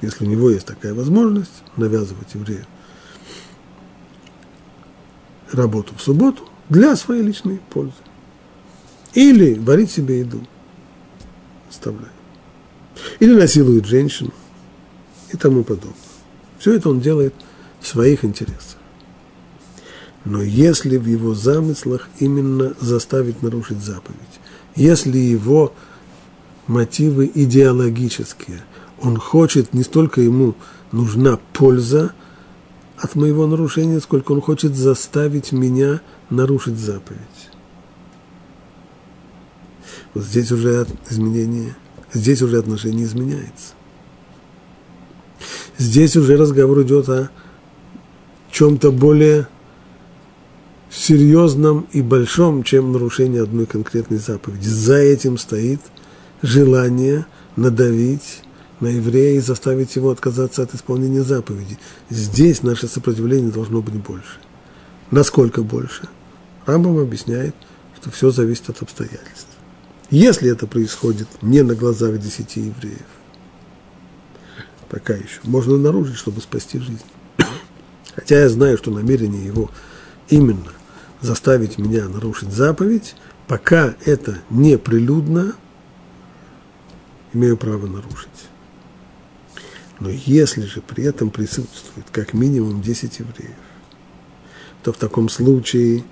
Если 0.00 0.24
у 0.24 0.28
него 0.28 0.50
есть 0.50 0.66
такая 0.66 0.94
возможность, 0.94 1.62
навязывать 1.76 2.34
еврею 2.34 2.64
работу 5.52 5.94
в 5.96 6.02
субботу 6.02 6.49
для 6.70 6.96
своей 6.96 7.22
личной 7.22 7.60
пользы. 7.68 7.92
Или 9.12 9.54
варить 9.54 9.90
себе 9.90 10.20
еду, 10.20 10.40
оставляя. 11.68 12.12
Или 13.18 13.34
насилует 13.34 13.84
женщину 13.84 14.32
и 15.32 15.36
тому 15.36 15.64
подобное. 15.64 15.94
Все 16.58 16.74
это 16.74 16.88
он 16.88 17.00
делает 17.00 17.34
в 17.80 17.86
своих 17.86 18.24
интересах. 18.24 18.76
Но 20.24 20.42
если 20.42 20.96
в 20.96 21.06
его 21.06 21.34
замыслах 21.34 22.08
именно 22.18 22.74
заставить 22.80 23.42
нарушить 23.42 23.78
заповедь, 23.78 24.18
если 24.76 25.16
его 25.18 25.72
мотивы 26.66 27.30
идеологические, 27.34 28.62
он 29.00 29.16
хочет, 29.16 29.72
не 29.72 29.82
столько 29.82 30.20
ему 30.20 30.54
нужна 30.92 31.38
польза 31.52 32.12
от 33.00 33.14
моего 33.14 33.46
нарушения, 33.46 34.00
сколько 34.00 34.32
он 34.32 34.40
хочет 34.40 34.76
заставить 34.76 35.52
меня 35.52 36.00
нарушить 36.28 36.76
заповедь. 36.76 37.20
Вот 40.12 40.24
здесь 40.24 40.52
уже 40.52 40.86
изменение, 41.08 41.74
здесь 42.12 42.42
уже 42.42 42.58
отношение 42.58 43.06
изменяется. 43.06 43.74
Здесь 45.78 46.14
уже 46.16 46.36
разговор 46.36 46.82
идет 46.82 47.08
о 47.08 47.30
чем-то 48.50 48.92
более 48.92 49.48
серьезном 50.90 51.86
и 51.92 52.02
большом, 52.02 52.64
чем 52.64 52.92
нарушение 52.92 53.42
одной 53.42 53.64
конкретной 53.64 54.18
заповеди. 54.18 54.68
За 54.68 54.96
этим 54.96 55.38
стоит 55.38 55.80
желание 56.42 57.24
надавить 57.56 58.42
на 58.80 58.88
еврея 58.88 59.36
и 59.36 59.40
заставить 59.40 59.94
его 59.96 60.10
отказаться 60.10 60.62
от 60.62 60.74
исполнения 60.74 61.22
заповеди. 61.22 61.78
Здесь 62.08 62.62
наше 62.62 62.88
сопротивление 62.88 63.50
должно 63.50 63.82
быть 63.82 63.94
больше. 63.94 64.38
Насколько 65.10 65.62
больше? 65.62 66.08
Рамбам 66.66 66.98
объясняет, 66.98 67.54
что 68.00 68.10
все 68.10 68.30
зависит 68.30 68.70
от 68.70 68.82
обстоятельств. 68.82 69.48
Если 70.10 70.50
это 70.50 70.66
происходит 70.66 71.28
не 71.42 71.62
на 71.62 71.74
глазах 71.74 72.18
десяти 72.18 72.60
евреев, 72.60 73.06
пока 74.88 75.14
еще, 75.14 75.40
можно 75.44 75.76
нарушить, 75.76 76.16
чтобы 76.16 76.40
спасти 76.40 76.78
жизнь. 76.78 77.04
Хотя 78.14 78.40
я 78.40 78.48
знаю, 78.48 78.76
что 78.76 78.90
намерение 78.90 79.44
его 79.44 79.70
именно 80.28 80.72
заставить 81.20 81.78
меня 81.78 82.08
нарушить 82.08 82.52
заповедь, 82.52 83.14
пока 83.46 83.94
это 84.04 84.38
не 84.48 84.78
прилюдно, 84.78 85.54
имею 87.32 87.56
право 87.56 87.86
нарушить. 87.86 88.29
Но 90.00 90.08
если 90.08 90.62
же 90.62 90.80
при 90.80 91.04
этом 91.04 91.30
присутствует 91.30 92.06
как 92.10 92.32
минимум 92.32 92.80
10 92.80 93.18
евреев, 93.18 93.54
то 94.82 94.92
в 94.92 94.96
таком 94.96 95.28
случае, 95.28 96.04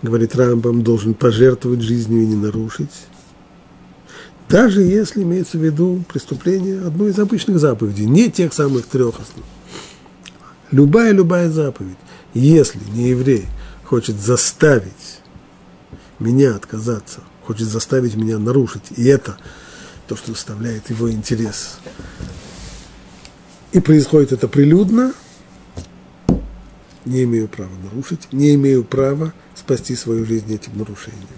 говорит 0.00 0.36
Рамбам, 0.36 0.82
должен 0.82 1.14
пожертвовать 1.14 1.80
жизнью 1.80 2.22
и 2.22 2.26
не 2.26 2.36
нарушить, 2.36 2.92
даже 4.48 4.80
если 4.82 5.24
имеется 5.24 5.58
в 5.58 5.64
виду 5.64 6.04
преступление 6.08 6.80
одной 6.82 7.10
из 7.10 7.18
обычных 7.18 7.58
заповедей, 7.58 8.06
не 8.06 8.30
тех 8.30 8.54
самых 8.54 8.86
трех 8.86 9.18
основных. 9.18 9.44
Любая-любая 10.70 11.50
заповедь, 11.50 11.96
если 12.32 12.78
не 12.92 13.08
еврей 13.08 13.46
хочет 13.82 14.20
заставить 14.20 15.20
меня 16.20 16.54
отказаться, 16.54 17.20
хочет 17.42 17.66
заставить 17.66 18.14
меня 18.14 18.38
нарушить, 18.38 18.84
и 18.96 19.04
это 19.06 19.36
то, 20.06 20.14
что 20.16 20.34
составляет 20.34 20.90
его 20.90 21.10
интерес. 21.10 21.78
И 23.76 23.80
происходит 23.80 24.32
это 24.32 24.48
прилюдно, 24.48 25.12
не 27.04 27.24
имею 27.24 27.46
права 27.46 27.76
нарушить, 27.84 28.32
не 28.32 28.54
имею 28.54 28.82
права 28.84 29.34
спасти 29.54 29.94
свою 29.94 30.24
жизнь 30.24 30.50
этим 30.54 30.78
нарушением. 30.78 31.28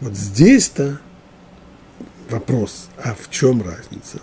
Вот 0.00 0.14
здесь-то 0.14 0.98
вопрос, 2.28 2.88
а 3.04 3.14
в 3.14 3.30
чем 3.30 3.62
разница? 3.62 4.18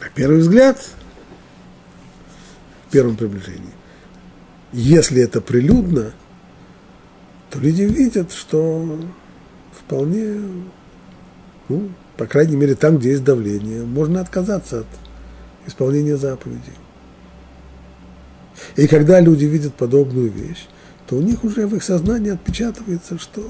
На 0.00 0.10
первый 0.10 0.40
взгляд, 0.40 0.86
первом 2.90 3.16
приближении. 3.16 3.72
Если 4.74 5.22
это 5.22 5.40
прилюдно, 5.40 6.12
то 7.48 7.58
люди 7.58 7.84
видят, 7.84 8.32
что 8.32 9.00
вполне, 9.72 10.42
ну, 11.72 11.90
по 12.16 12.26
крайней 12.26 12.56
мере, 12.56 12.74
там, 12.74 12.98
где 12.98 13.10
есть 13.10 13.24
давление, 13.24 13.84
можно 13.84 14.20
отказаться 14.20 14.80
от 14.80 14.86
исполнения 15.66 16.16
заповедей. 16.16 16.74
И 18.76 18.86
когда 18.86 19.20
люди 19.20 19.44
видят 19.44 19.74
подобную 19.74 20.30
вещь, 20.30 20.66
то 21.06 21.16
у 21.16 21.20
них 21.20 21.44
уже 21.44 21.66
в 21.66 21.74
их 21.74 21.82
сознании 21.82 22.32
отпечатывается, 22.32 23.18
что 23.18 23.42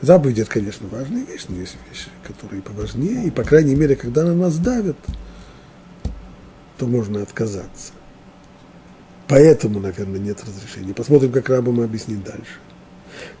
заповедь– 0.00 0.38
это, 0.40 0.50
конечно, 0.50 0.86
важная 0.88 1.24
вещь, 1.24 1.46
но 1.48 1.56
есть 1.56 1.76
вещи, 1.88 2.08
которые 2.26 2.62
поважнее, 2.62 3.26
и, 3.26 3.30
по 3.30 3.44
крайней 3.44 3.74
мере, 3.74 3.96
когда 3.96 4.24
на 4.24 4.34
нас 4.34 4.56
давят– 4.58 4.96
то 6.80 6.86
можно 6.86 7.20
отказаться. 7.20 7.92
Поэтому, 9.28 9.80
наверное, 9.80 10.18
нет 10.18 10.42
разрешения. 10.42 10.94
Посмотрим, 10.94 11.30
как 11.30 11.50
Рабам 11.50 11.82
объяснит 11.82 12.24
дальше. 12.24 12.58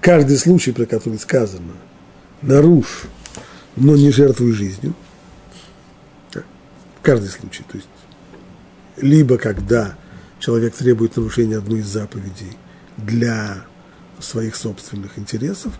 Каждый 0.02 0.36
случай, 0.36 0.72
про 0.72 0.84
который 0.84 1.18
сказано, 1.18 1.72
нарушь, 2.42 3.04
но 3.76 3.96
не 3.96 4.10
жертвуй 4.10 4.52
жизнью. 4.52 4.94
Каждый 7.02 7.28
случай. 7.28 7.64
То 7.70 7.76
есть, 7.78 7.88
либо 8.98 9.38
когда 9.38 9.96
человек 10.38 10.74
требует 10.74 11.16
нарушения 11.16 11.56
одной 11.56 11.80
из 11.80 11.86
заповедей 11.86 12.56
для 12.98 13.64
своих 14.18 14.54
собственных 14.54 15.18
интересов, 15.18 15.72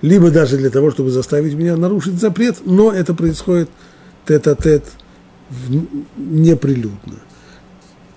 либо 0.00 0.30
даже 0.30 0.56
для 0.56 0.70
того, 0.70 0.90
чтобы 0.90 1.10
заставить 1.10 1.54
меня 1.54 1.76
нарушить 1.76 2.14
запрет, 2.14 2.58
но 2.64 2.90
это 2.90 3.14
происходит 3.14 3.68
тет-а-тет 4.26 4.84
неприлюдно. 6.16 7.20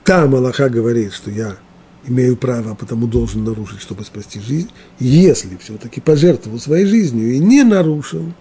Там 0.03 0.35
Аллаха 0.35 0.69
говорит, 0.69 1.13
что 1.13 1.31
я 1.31 1.57
имею 2.07 2.37
право, 2.37 2.71
а 2.71 2.75
потому 2.75 3.07
должен 3.07 3.43
нарушить, 3.43 3.81
чтобы 3.81 4.03
спасти 4.03 4.39
жизнь. 4.39 4.71
Если 4.99 5.57
все-таки 5.57 6.01
пожертвовал 6.01 6.59
своей 6.59 6.85
жизнью 6.85 7.33
и 7.33 7.39
не 7.39 7.63
нарушил, 7.63 8.31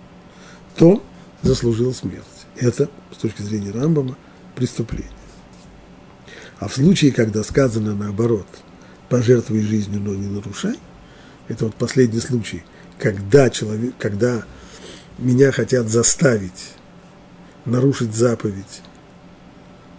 то 0.76 1.02
заслужил 1.42 1.94
смерть. 1.94 2.24
Это, 2.56 2.88
с 3.12 3.16
точки 3.16 3.42
зрения 3.42 3.70
Рамбама, 3.70 4.16
преступление. 4.54 5.10
А 6.58 6.68
в 6.68 6.74
случае, 6.74 7.12
когда 7.12 7.42
сказано 7.42 7.94
наоборот, 7.94 8.46
пожертвуй 9.08 9.60
жизнью, 9.60 10.00
но 10.00 10.14
не 10.14 10.28
нарушай, 10.28 10.78
это 11.48 11.66
вот 11.66 11.74
последний 11.74 12.20
случай, 12.20 12.62
когда, 12.98 13.50
человек, 13.50 13.94
когда 13.98 14.44
меня 15.18 15.52
хотят 15.52 15.88
заставить 15.88 16.74
нарушить 17.64 18.14
заповедь 18.14 18.82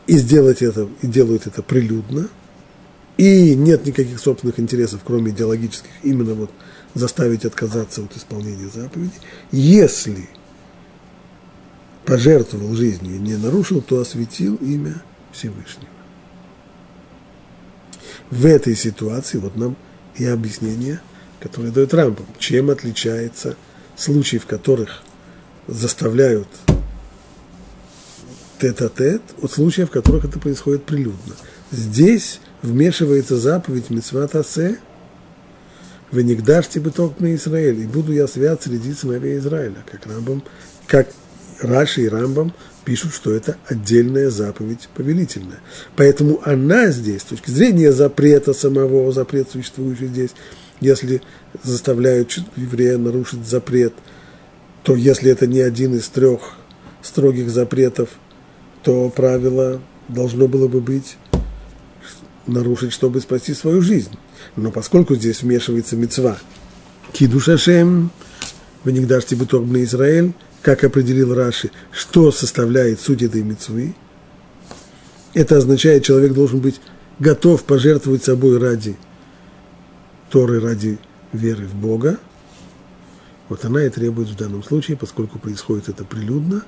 и 0.07 0.17
сделать 0.17 0.61
это, 0.61 0.87
и 1.01 1.07
делают 1.07 1.47
это 1.47 1.61
прилюдно, 1.63 2.29
и 3.17 3.55
нет 3.55 3.85
никаких 3.85 4.19
собственных 4.19 4.59
интересов, 4.59 5.01
кроме 5.05 5.31
идеологических, 5.31 5.89
именно 6.03 6.33
вот 6.33 6.51
заставить 6.93 7.45
отказаться 7.45 8.03
от 8.03 8.15
исполнения 8.15 8.69
заповеди, 8.69 9.13
если 9.51 10.29
пожертвовал 12.05 12.75
жизнью 12.75 13.15
и 13.15 13.19
не 13.19 13.35
нарушил, 13.35 13.81
то 13.81 13.99
осветил 13.99 14.55
имя 14.55 15.01
Всевышнего. 15.31 15.89
В 18.29 18.45
этой 18.45 18.75
ситуации 18.75 19.37
вот 19.37 19.55
нам 19.55 19.75
и 20.15 20.25
объяснение, 20.25 21.01
которое 21.39 21.71
дает 21.71 21.93
Рамбам, 21.93 22.25
чем 22.39 22.69
отличается 22.69 23.55
случай, 23.95 24.37
в 24.37 24.45
которых 24.45 25.03
заставляют 25.67 26.47
тет-а-тет 28.59 29.21
от 29.41 29.51
случаев, 29.51 29.89
в 29.89 29.91
которых 29.91 30.25
это 30.25 30.39
происходит 30.39 30.85
прилюдно. 30.85 31.35
Здесь 31.71 32.39
вмешивается 32.61 33.37
заповедь 33.37 33.89
Митсват 33.89 34.35
Асе, 34.35 34.77
«Вы 36.11 36.23
не 36.23 36.35
гдашьте 36.35 36.79
быток 36.79 37.19
на 37.19 37.35
Израиль, 37.35 37.81
и 37.81 37.87
буду 37.87 38.13
я 38.13 38.27
свят 38.27 38.61
среди 38.63 38.93
сыновей 38.93 39.37
Израиля», 39.39 39.83
как 39.89 40.05
Рамбам, 40.05 40.43
как 40.87 41.07
Раши 41.61 42.03
и 42.03 42.09
Рамбам 42.09 42.53
пишут, 42.85 43.13
что 43.13 43.33
это 43.33 43.57
отдельная 43.67 44.29
заповедь 44.29 44.87
повелительная. 44.95 45.59
Поэтому 45.95 46.39
она 46.45 46.91
здесь, 46.91 47.21
с 47.21 47.25
точки 47.25 47.49
зрения 47.49 47.91
запрета 47.91 48.53
самого, 48.53 49.11
запрет 49.11 49.49
существующий 49.51 50.07
здесь, 50.07 50.31
если 50.79 51.21
заставляют 51.63 52.37
еврея 52.55 52.97
нарушить 52.97 53.45
запрет, 53.45 53.93
то 54.83 54.95
если 54.95 55.31
это 55.31 55.47
не 55.47 55.61
один 55.61 55.95
из 55.95 56.07
трех 56.09 56.55
строгих 57.01 57.49
запретов, 57.49 58.09
то 58.83 59.09
правило 59.09 59.81
должно 60.07 60.47
было 60.47 60.67
бы 60.67 60.81
быть 60.81 61.17
нарушить, 62.47 62.93
чтобы 62.93 63.21
спасти 63.21 63.53
свою 63.53 63.81
жизнь. 63.81 64.11
Но 64.55 64.71
поскольку 64.71 65.15
здесь 65.15 65.41
вмешивается 65.41 65.95
мецва, 65.95 66.37
кидушашем, 67.11 68.11
вы 68.83 68.91
не 68.91 69.05
дашьте 69.05 69.35
бы 69.35 69.45
на 69.65 69.83
Израиль, 69.83 70.33
как 70.61 70.83
определил 70.83 71.33
Раши, 71.33 71.71
что 71.91 72.31
составляет 72.31 72.99
суть 72.99 73.21
этой 73.21 73.43
мецвы, 73.43 73.95
это 75.33 75.57
означает, 75.57 76.03
человек 76.03 76.33
должен 76.33 76.59
быть 76.59 76.79
готов 77.19 77.63
пожертвовать 77.63 78.23
собой 78.23 78.57
ради 78.57 78.97
Торы, 80.29 80.59
ради 80.59 80.97
веры 81.33 81.65
в 81.65 81.75
Бога. 81.75 82.19
Вот 83.49 83.63
она 83.63 83.83
и 83.85 83.89
требует 83.89 84.29
в 84.29 84.35
данном 84.35 84.63
случае, 84.63 84.97
поскольку 84.97 85.37
происходит 85.37 85.89
это 85.89 86.03
прилюдно, 86.03 86.63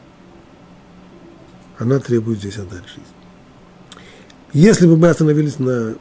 она 1.77 1.99
требует 1.99 2.39
здесь 2.39 2.57
отдать 2.57 2.87
жизнь. 2.87 3.07
Если 4.53 4.87
бы 4.87 4.97
мы 4.97 5.09
остановились 5.09 5.59
на 5.59 5.95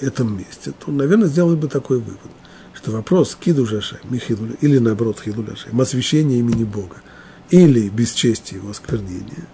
этом 0.00 0.36
месте, 0.36 0.72
то, 0.72 0.90
наверное, 0.90 1.28
сделали 1.28 1.56
бы 1.56 1.68
такой 1.68 1.98
вывод, 1.98 2.30
что 2.74 2.90
вопрос 2.90 3.36
киду 3.38 3.66
жашем, 3.66 3.98
михилуля, 4.04 4.54
или 4.60 4.78
наоборот 4.78 5.20
хилуля 5.20 5.56
шем, 5.56 5.80
освящение 5.80 6.40
имени 6.40 6.64
Бога, 6.64 6.96
или 7.50 7.88
бесчестие 7.88 8.60
его 8.60 8.70
осквернения, 8.70 9.46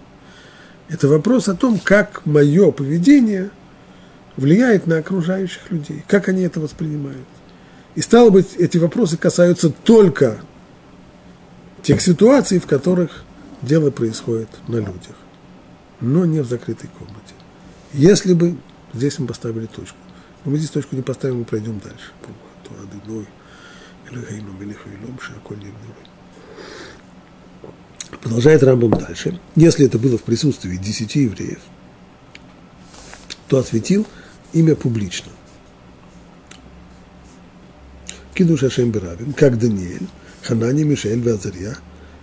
это 0.89 1.07
вопрос 1.07 1.47
о 1.47 1.55
том, 1.55 1.79
как 1.79 2.25
мое 2.25 2.71
поведение 2.71 3.49
влияет 4.37 4.87
на 4.87 4.97
окружающих 4.97 5.71
людей, 5.71 6.03
как 6.07 6.27
они 6.27 6.43
это 6.43 6.59
воспринимают. 6.59 7.25
И 7.95 8.01
стало 8.01 8.29
быть, 8.29 8.55
эти 8.57 8.77
вопросы 8.77 9.17
касаются 9.17 9.69
только 9.69 10.39
тех 11.81 12.01
ситуаций, 12.01 12.59
в 12.59 12.65
которых 12.65 13.23
дело 13.61 13.89
происходит 13.91 14.49
на 14.67 14.77
людях, 14.77 15.15
но 16.01 16.25
не 16.25 16.41
в 16.41 16.47
закрытой 16.47 16.87
комнате. 16.87 17.34
Если 17.95 18.33
бы 18.33 18.57
здесь 18.93 19.17
мы 19.19 19.27
поставили 19.27 19.67
точку, 19.67 19.97
но 20.43 20.51
мы 20.51 20.57
здесь 20.57 20.69
точку 20.69 20.97
не 20.97 21.01
поставим, 21.01 21.39
мы 21.39 21.45
пройдем 21.45 21.79
дальше. 21.79 22.11
Продолжает 28.21 28.63
Рамбам 28.63 28.91
дальше. 28.91 29.39
Если 29.55 29.85
это 29.85 29.97
было 29.97 30.17
в 30.17 30.23
присутствии 30.23 30.75
десяти 30.75 31.21
евреев, 31.21 31.61
то 33.47 33.59
осветил 33.59 34.05
имя 34.51 34.75
публично. 34.75 35.31
Кидуш 38.33 38.63
Ашем 38.63 38.91
Берабин, 38.91 39.31
как 39.31 39.57
Даниэль, 39.57 40.07
Ханани, 40.41 40.83
Мишель, 40.83 41.21
Вазарья, 41.21 41.77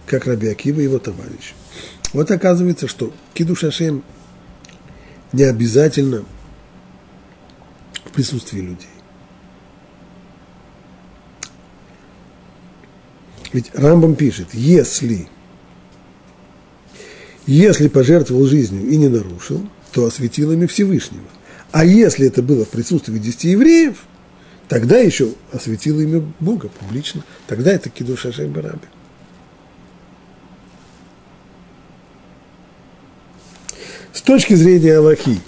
как 0.04 0.26
Раби 0.26 0.48
Акива 0.48 0.80
и 0.80 0.84
его 0.84 0.98
товарищ. 0.98 1.54
Вот 2.12 2.30
оказывается, 2.30 2.88
что 2.88 3.14
Кидуш 3.32 3.64
Ашем 3.64 4.04
не 5.32 5.44
обязательно 5.44 6.24
в 8.04 8.12
присутствии 8.12 8.60
людей. 8.60 8.88
Ведь 13.52 13.70
Рамбам 13.74 14.14
пишет, 14.14 14.48
если, 14.52 15.28
если 17.46 17.88
пожертвовал 17.88 18.46
жизнью 18.46 18.88
и 18.88 18.96
не 18.96 19.08
нарушил, 19.08 19.68
то 19.92 20.06
осветил 20.06 20.52
ими 20.52 20.66
Всевышнего. 20.66 21.24
А 21.70 21.84
если 21.84 22.26
это 22.26 22.42
было 22.42 22.64
в 22.64 22.70
присутствии 22.70 23.18
десяти 23.18 23.50
евреев, 23.50 24.04
тогда 24.68 24.98
еще 24.98 25.34
осветил 25.52 26.00
имя 26.00 26.22
Бога 26.40 26.68
публично. 26.68 27.24
Тогда 27.46 27.72
это 27.72 27.90
Кидуш 27.90 28.26
Ашем 28.26 28.54
С 34.12 34.20
точки 34.20 34.52
зрения 34.52 34.98
Аллахи, 34.98 35.40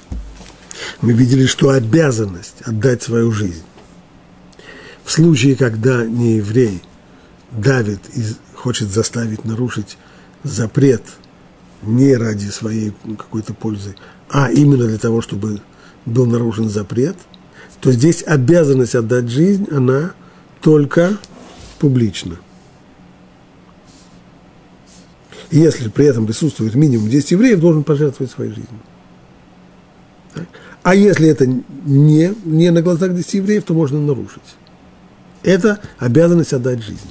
мы 1.03 1.13
видели, 1.13 1.45
что 1.45 1.69
обязанность 1.69 2.63
отдать 2.65 3.03
свою 3.03 3.31
жизнь 3.31 3.63
в 5.05 5.11
случае, 5.13 5.55
когда 5.55 6.07
не 6.07 6.37
еврей 6.37 6.81
давит 7.53 8.01
и 8.17 8.23
хочет 8.55 8.89
заставить 8.89 9.45
нарушить 9.45 9.99
запрет 10.45 11.03
не 11.83 12.17
ради 12.17 12.47
своей 12.49 12.95
какой-то 13.19 13.53
пользы, 13.53 13.97
а 14.31 14.51
именно 14.51 14.87
для 14.87 14.99
того, 14.99 15.21
чтобы 15.21 15.61
был 16.07 16.25
нарушен 16.25 16.71
запрет, 16.71 17.17
то 17.83 17.93
здесь 17.93 18.25
обязанность 18.27 18.95
отдать 18.95 19.29
жизнь, 19.29 19.69
она 19.71 20.15
только 20.63 21.19
публично. 21.79 22.39
Если 25.59 25.89
при 25.89 26.07
этом 26.07 26.27
присутствует 26.27 26.75
минимум 26.75 27.09
10 27.09 27.31
евреев, 27.33 27.61
должен 27.61 27.85
пожертвовать 27.85 28.33
своей 28.33 28.51
жизнью. 28.51 28.81
А 30.83 30.95
если 30.95 31.29
это 31.29 31.47
не, 31.47 32.35
не 32.45 32.71
на 32.71 32.83
глазах 32.83 33.15
10 33.15 33.35
евреев, 33.35 33.65
то 33.65 33.73
можно 33.73 34.01
нарушить. 34.01 34.43
Это 35.43 35.81
обязанность 35.99 36.53
отдать 36.53 36.83
жизнь. 36.83 37.09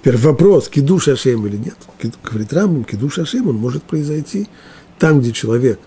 Теперь 0.00 0.16
вопрос, 0.16 0.68
кидуш 0.68 1.08
Ашем 1.08 1.46
или 1.46 1.56
нет. 1.56 1.76
Говорит 2.22 2.52
Рамбам, 2.52 2.84
кидуш 2.84 3.18
Ашем, 3.18 3.48
он 3.48 3.56
может 3.56 3.82
произойти 3.82 4.48
там, 4.98 5.20
где 5.20 5.32
человек 5.32 5.80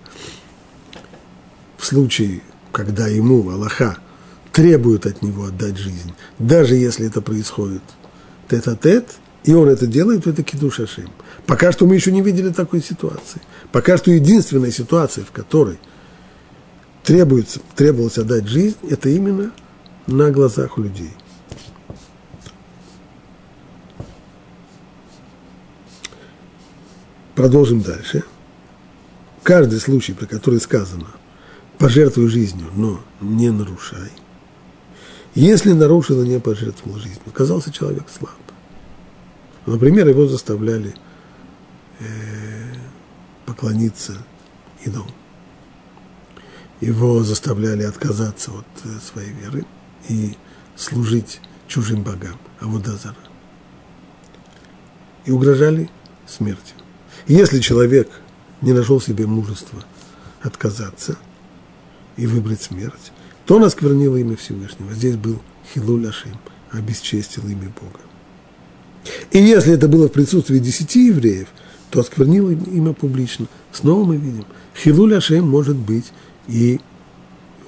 в 1.78 1.86
случае, 1.86 2.42
когда 2.72 3.08
ему 3.08 3.50
Аллаха 3.50 3.98
требует 4.52 5.06
от 5.06 5.22
него 5.22 5.46
отдать 5.46 5.78
жизнь, 5.78 6.14
даже 6.40 6.76
если 6.76 7.08
это 7.08 7.22
происходит 7.22 7.82
тет-а-тет, 8.50 9.08
и 9.44 9.54
он 9.54 9.70
это 9.70 9.88
делает, 9.88 10.26
то 10.26 10.30
это 10.32 10.44
кидуш 10.44 10.82
Ашем. 10.82 11.10
Пока 11.48 11.72
что 11.72 11.86
мы 11.86 11.96
еще 11.96 12.12
не 12.12 12.22
видели 12.22 12.50
такой 12.50 12.82
ситуации. 12.82 13.42
Пока 13.72 13.98
что 13.98 14.12
единственная 14.12 14.72
ситуация, 14.72 15.26
в 15.26 15.32
которой 15.32 15.80
требуется, 17.04 17.60
требовалось 17.76 18.18
отдать 18.18 18.48
жизнь, 18.48 18.78
это 18.90 19.10
именно 19.10 19.52
на 20.08 20.32
глазах 20.32 20.78
у 20.78 20.84
людей. 20.84 21.12
Продолжим 27.36 27.82
дальше. 27.82 28.24
Каждый 29.42 29.80
случай, 29.80 30.14
про 30.14 30.28
который 30.28 30.60
сказано, 30.60 31.08
пожертвуй 31.80 32.28
жизнью, 32.28 32.68
но 32.76 33.02
не 33.20 33.50
нарушай. 33.50 34.12
Если 35.34 35.72
нарушил 35.72 36.22
и 36.22 36.28
не 36.28 36.40
пожертвовал 36.40 37.00
жизнью, 37.00 37.22
оказался 37.26 37.72
человек 37.72 38.04
слаб. 38.16 38.36
Например, 39.66 40.08
его 40.08 40.28
заставляли– 40.28 40.94
поклониться 43.46 44.18
идол. 44.86 45.06
Его 46.80 47.24
заставляли 47.24 47.84
отказаться 47.84 48.52
от 48.52 48.66
э, 48.86 49.00
своей 49.00 49.32
веры 49.32 49.66
и 50.10 50.36
служить 50.76 51.40
чужим 51.68 52.02
богам, 52.02 52.40
а 52.60 52.66
вот 52.66 52.88
Азара. 52.88 53.16
И 55.26 55.32
угрожали 55.32 55.90
смертью. 56.28 56.76
Если 57.28 57.60
человек 57.60 58.10
не 58.62 58.74
нашел 58.74 59.00
себе 59.00 59.28
мужества 59.28 59.84
отказаться 60.42 61.18
и 62.18 62.26
выбрать 62.26 62.62
смерть, 62.62 63.12
то 63.46 63.58
он 63.58 63.64
осквернил 63.64 64.16
имя 64.16 64.36
Всевышнего. 64.36 64.92
Здесь 64.94 65.18
был 65.18 65.40
Хилуль 65.74 66.08
Ашим, 66.08 66.38
обесчестил 66.72 67.48
имя 67.48 67.72
Бога. 67.80 68.00
И 69.32 69.40
если 69.40 69.74
это 69.74 69.88
было 69.88 70.08
в 70.08 70.12
присутствии 70.12 70.60
десяти 70.60 71.08
евреев, 71.08 71.48
то 71.92 72.00
осквернил 72.00 72.50
имя 72.50 72.94
публично. 72.94 73.48
Снова 73.72 74.06
мы 74.06 74.16
видим, 74.16 74.46
Хилуль 74.76 75.16
Ашем 75.16 75.48
может 75.48 75.76
быть 75.76 76.12
и 76.48 76.80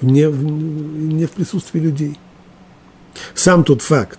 не 0.00 0.24
не 0.24 1.26
в 1.26 1.30
присутствии 1.30 1.78
людей. 1.78 2.18
Сам 3.34 3.62
тот 3.62 3.82
факт, 3.82 4.18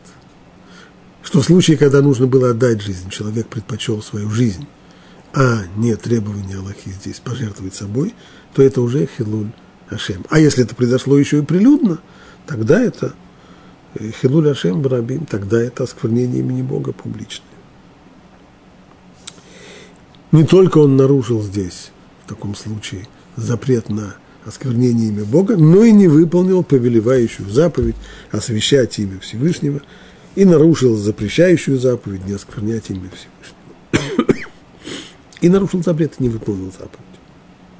что 1.24 1.42
в 1.42 1.46
случае, 1.46 1.78
когда 1.78 2.02
нужно 2.02 2.28
было 2.28 2.52
отдать 2.52 2.82
жизнь, 2.82 3.10
человек 3.10 3.48
предпочел 3.48 4.02
свою 4.02 4.30
жизнь, 4.30 4.68
а 5.34 5.64
не 5.76 5.96
требование 5.96 6.60
Аллахи 6.60 6.90
здесь 6.90 7.20
пожертвовать 7.20 7.74
собой, 7.74 8.14
то 8.54 8.62
это 8.62 8.82
уже 8.82 9.08
хилуль 9.18 9.52
Ашем. 9.90 10.24
А 10.30 10.40
если 10.40 10.64
это 10.64 10.76
произошло 10.76 11.18
еще 11.18 11.40
и 11.40 11.42
прилюдно, 11.42 12.00
тогда 12.46 12.80
это 12.82 13.14
хилуль 14.22 14.52
Ашем 14.52 14.82
Барабим, 14.82 15.26
тогда 15.26 15.62
это 15.62 15.84
осквернение 15.84 16.40
имени 16.40 16.62
Бога 16.62 16.94
публичное. 16.94 17.55
Не 20.36 20.44
только 20.44 20.80
он 20.80 20.98
нарушил 20.98 21.42
здесь, 21.42 21.92
в 22.26 22.28
таком 22.28 22.56
случае, 22.56 23.08
запрет 23.38 23.88
на 23.88 24.18
осквернение 24.46 25.08
имя 25.08 25.24
Бога, 25.24 25.56
но 25.56 25.86
и 25.86 25.94
не 25.94 26.10
выполнил 26.10 26.62
повелевающую 26.62 27.50
заповедь 27.50 27.96
освящать 28.32 29.00
имя 29.00 29.18
Всевышнего 29.22 29.82
и 30.36 30.44
нарушил 30.44 30.98
запрещающую 30.98 31.80
заповедь 31.80 32.26
не 32.28 32.34
осквернять 32.34 32.90
имя 32.90 33.10
Всевышнего. 33.94 34.46
И 35.40 35.48
нарушил 35.48 35.82
запрет 35.82 36.20
не 36.20 36.28
выполнил 36.28 36.70
заповедь. 36.70 37.00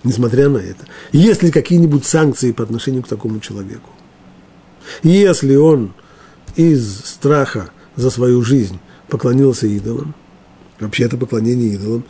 Несмотря 0.06 0.48
на 0.48 0.60
это. 0.60 0.86
Есть 1.12 1.44
ли 1.44 1.52
какие-нибудь 1.52 2.06
санкции 2.06 2.54
по 2.54 2.64
отношению 2.64 3.04
к 3.04 3.10
такому 3.10 3.42
человеку? 3.42 3.90
Если 5.04 5.58
он 5.58 5.94
из 6.56 7.02
страха 7.04 7.72
за 7.98 8.10
свою 8.10 8.42
жизнь 8.44 8.80
поклонился 9.10 9.68
идолам, 9.68 10.16
вообще 10.80 11.04
это 11.04 11.18
поклонение 11.18 11.74
идолам, 11.74 12.06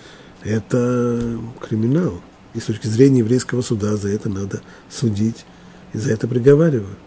это 0.46 1.40
криминал. 1.60 2.22
И 2.54 2.60
с 2.60 2.66
точки 2.66 2.88
зрения 2.88 3.20
еврейского 3.20 3.62
суда 3.62 3.98
за 3.98 4.10
это 4.10 4.30
надо 4.30 4.62
судить 4.90 5.46
и 5.94 5.98
за 5.98 6.14
это 6.14 6.28
приговаривают. 6.28 6.98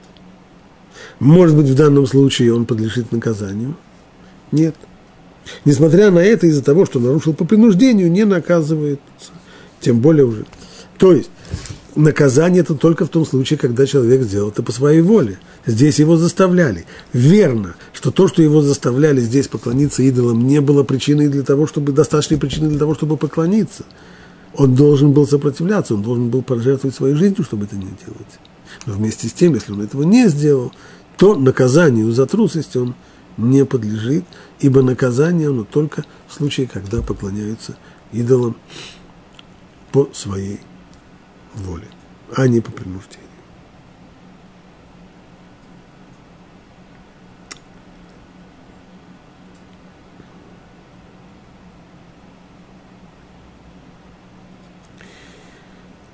Может 1.20 1.56
быть, 1.56 1.68
в 1.68 1.74
данном 1.74 2.06
случае 2.06 2.54
он 2.54 2.66
подлежит 2.66 3.12
наказанию? 3.12 3.76
Нет. 4.52 4.74
Несмотря 5.64 6.10
на 6.10 6.18
это, 6.18 6.46
из-за 6.46 6.62
того, 6.62 6.84
что 6.84 7.00
нарушил 7.00 7.32
по 7.32 7.44
принуждению, 7.44 8.10
не 8.10 8.24
наказывается. 8.24 9.32
Тем 9.80 10.00
более 10.00 10.26
уже. 10.26 10.44
То 10.98 11.12
есть, 11.12 11.30
наказание 11.98 12.60
это 12.60 12.74
только 12.74 13.04
в 13.04 13.08
том 13.08 13.26
случае, 13.26 13.58
когда 13.58 13.86
человек 13.86 14.22
сделал 14.22 14.50
это 14.50 14.62
по 14.62 14.72
своей 14.72 15.00
воле. 15.00 15.38
Здесь 15.66 15.98
его 15.98 16.16
заставляли. 16.16 16.86
Верно, 17.12 17.74
что 17.92 18.10
то, 18.10 18.28
что 18.28 18.42
его 18.42 18.60
заставляли 18.62 19.20
здесь 19.20 19.48
поклониться 19.48 20.02
идолам, 20.02 20.46
не 20.46 20.60
было 20.60 20.82
причиной 20.84 21.28
для 21.28 21.42
того, 21.42 21.66
чтобы, 21.66 21.92
достаточной 21.92 22.38
причиной 22.38 22.70
для 22.70 22.78
того, 22.78 22.94
чтобы 22.94 23.16
поклониться– 23.16 23.84
он 24.54 24.74
должен 24.74 25.12
был 25.12 25.26
сопротивляться, 25.26 25.94
он 25.94 26.02
должен 26.02 26.30
был 26.30 26.42
пожертвовать 26.42 26.96
своей 26.96 27.14
жизнью, 27.14 27.44
чтобы 27.44 27.64
это 27.64 27.76
не 27.76 27.84
делать. 27.84 28.38
Но 28.86 28.94
вместе 28.94 29.28
с 29.28 29.32
тем, 29.32 29.54
если 29.54 29.72
он 29.72 29.82
этого 29.82 30.02
не 30.02 30.28
сделал, 30.28 30.72
то 31.16 31.36
наказанию 31.36 32.10
за 32.12 32.26
трусость 32.26 32.76
он 32.76 32.94
не 33.36 33.64
подлежит, 33.64 34.24
ибо 34.58 34.82
наказание 34.82 35.48
оно 35.48 35.64
только 35.64 36.04
в 36.26 36.34
случае, 36.34 36.66
когда 36.66 37.02
поклоняются 37.02 37.76
идолам 38.12 38.56
по 39.92 40.08
своей 40.12 40.60
воле, 41.58 41.88
а 42.34 42.46
не 42.46 42.60
по 42.60 42.70
принуждению. 42.70 43.28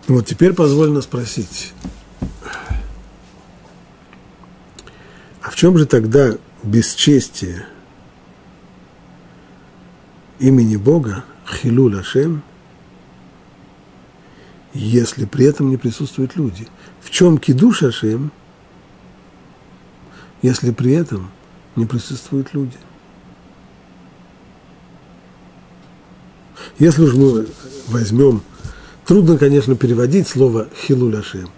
Вот 0.07 0.27
теперь 0.27 0.53
позволено 0.53 1.01
спросить, 1.01 1.73
а 5.41 5.51
в 5.51 5.57
чем 5.57 5.79
же 5.79 5.87
тогда 5.87 6.37
бесчестие 6.63 7.67
имени 10.39 10.77
Бога, 10.77 11.25
Хилу 11.49 11.91
Лашем, 11.91 12.43
если 14.75 15.25
при 15.25 15.47
этом 15.47 15.71
не 15.71 15.77
присутствуют 15.77 16.37
люди? 16.37 16.69
В 17.01 17.11
чем 17.11 17.39
кидуш 17.39 17.83
Ашем, 17.83 18.33
если 20.43 20.71
при 20.73 20.93
этом 20.93 21.31
не 21.77 21.87
присутствуют 21.87 22.53
люди? 22.53 22.77
Если 26.79 27.03
уж 27.03 27.15
мы 27.15 27.47
возьмем 27.89 28.43
Трудно, 29.07 29.37
конечно, 29.37 29.77
переводить 29.77 30.27
слово 30.29 30.69
«хилуляшем». 30.87 31.51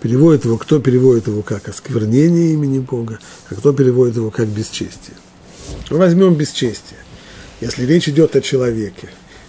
Переводит 0.00 0.44
его, 0.46 0.56
кто 0.56 0.80
переводит 0.80 1.26
его 1.26 1.42
как 1.42 1.68
осквернение 1.68 2.52
имени 2.52 2.78
Бога, 2.78 3.18
а 3.50 3.54
кто 3.54 3.72
переводит 3.72 4.16
его 4.16 4.30
как 4.30 4.48
бесчестие. 4.48 5.16
Возьмем 5.90 6.34
бесчестие. 6.34 6.98
Если 7.60 7.86
речь 7.86 8.08
идет 8.08 8.36
о 8.36 8.40
человеке, 8.40 9.08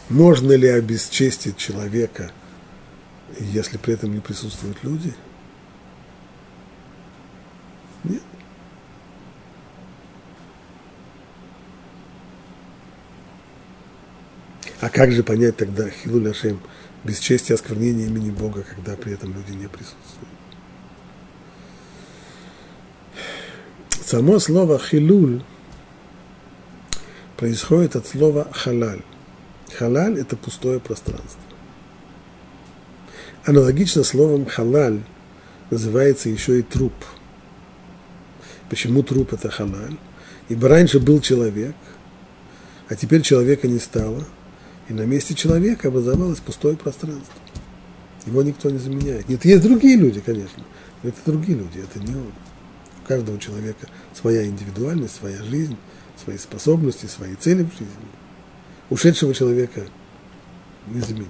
можно 0.10 0.54
ли 0.54 0.68
обесчестить 0.68 1.58
человека, 1.58 2.32
если 3.39 3.78
при 3.78 3.93
этом 3.93 4.13
не 4.13 4.19
присутствуют 4.19 4.84
люди? 4.84 5.13
Нет. 8.04 8.21
А 14.82 14.89
как 14.89 15.12
же 15.12 15.24
понять 15.24 15.58
тогда 15.58 15.89
Хилуль 15.89 16.30
Ашем– 16.30 16.60
бесчестие, 17.06 17.56
осквернение 17.56 18.08
имени 18.08 18.32
Бога, 18.32 18.63
когда 18.63 18.95
при 18.95 19.13
этом 19.13 19.34
люди 19.34 19.52
не 19.52 19.67
присутствуют. 19.67 20.30
Само 24.04 24.39
слово 24.39 24.80
«хилуль» 24.80 25.43
происходит 27.38 27.95
от 27.95 28.08
слова 28.08 28.48
«халаль». 28.52 29.02
Халаль– 29.78 30.19
это 30.19 30.36
пустое 30.36 30.80
пространство. 30.80 31.41
Аналогично 33.45 34.03
словом 34.03 34.45
«халаль» 34.45 35.01
называется 35.69 36.29
еще 36.29 36.60
и 36.60 36.62
труп. 36.62 36.93
Почему 38.69 39.03
труп– 39.03 39.29
это 39.34 39.49
халаль? 39.49 39.97
Ибо 40.49 40.67
раньше 40.67 40.99
был 40.99 41.21
человек, 41.21 41.75
а 42.88 42.95
теперь 42.95 43.21
человека 43.21 43.67
не 43.67 43.79
стало– 43.79 44.23
и 44.88 44.93
на 44.93 45.01
месте 45.01 45.34
человека 45.34 45.88
образовалось 45.88 46.39
пустое 46.39 46.77
пространство. 46.77 47.34
Его 48.25 48.43
никто 48.43 48.69
не 48.69 48.77
заменяет. 48.77 49.27
Нет, 49.29 49.45
есть 49.45 49.63
другие 49.63 49.97
люди, 49.97 50.19
конечно, 50.19 50.63
но 51.03 51.10
это 51.10 51.17
другие 51.25 51.58
люди, 51.58 51.79
это 51.79 51.99
не 51.99 52.15
он. 52.15 52.31
У 53.03 53.08
каждого 53.08 53.39
человека 53.39 53.88
своя 54.13 54.45
индивидуальность, 54.45 55.15
своя 55.15 55.41
жизнь, 55.43 55.77
свои 56.23 56.38
способности, 56.38 57.05
свои 57.05 57.36
цели 57.36 57.63
в 57.63 57.71
жизни. 57.71 57.88
Ушедшего 58.89 59.34
человека 59.34 59.81
не 60.88 61.01
заменить. 61.01 61.29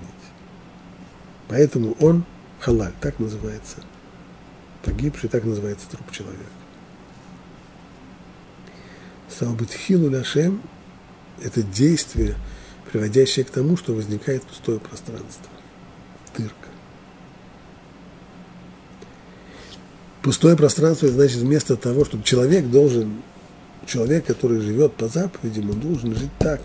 Поэтому 1.48 1.94
он 2.00 2.26
халаль, 2.60 2.94
так 3.02 3.20
называется. 3.20 3.78
Погибший, 4.84 5.30
так 5.30 5.44
называется 5.44 5.90
труп 5.90 6.12
человека. 6.12 6.44
Стало 9.30 9.54
быть, 9.54 9.72
хилу 9.72 10.10
ляшем– 10.10 10.62
это 11.42 11.62
действие– 11.62 12.36
приводящее 12.96 13.44
к 13.44 13.50
тому, 13.50 13.76
что 13.76 13.94
возникает 13.94 14.44
пустое 14.44 14.80
пространство, 14.80 15.50
дырка. 16.38 16.70
Пустое 20.22 20.56
пространство, 20.56 21.10
значит, 21.10 21.40
вместо 21.40 21.76
того, 21.76 22.06
чтобы 22.06 22.24
человек 22.24 22.66
должен, 22.68 23.22
человек, 23.86 24.26
который 24.26 24.62
живет 24.62 24.94
по 24.94 25.10
заповедям, 25.10 25.72
он 25.72 25.82
должен 25.82 26.16
жить 26.16 26.32
так, 26.40 26.62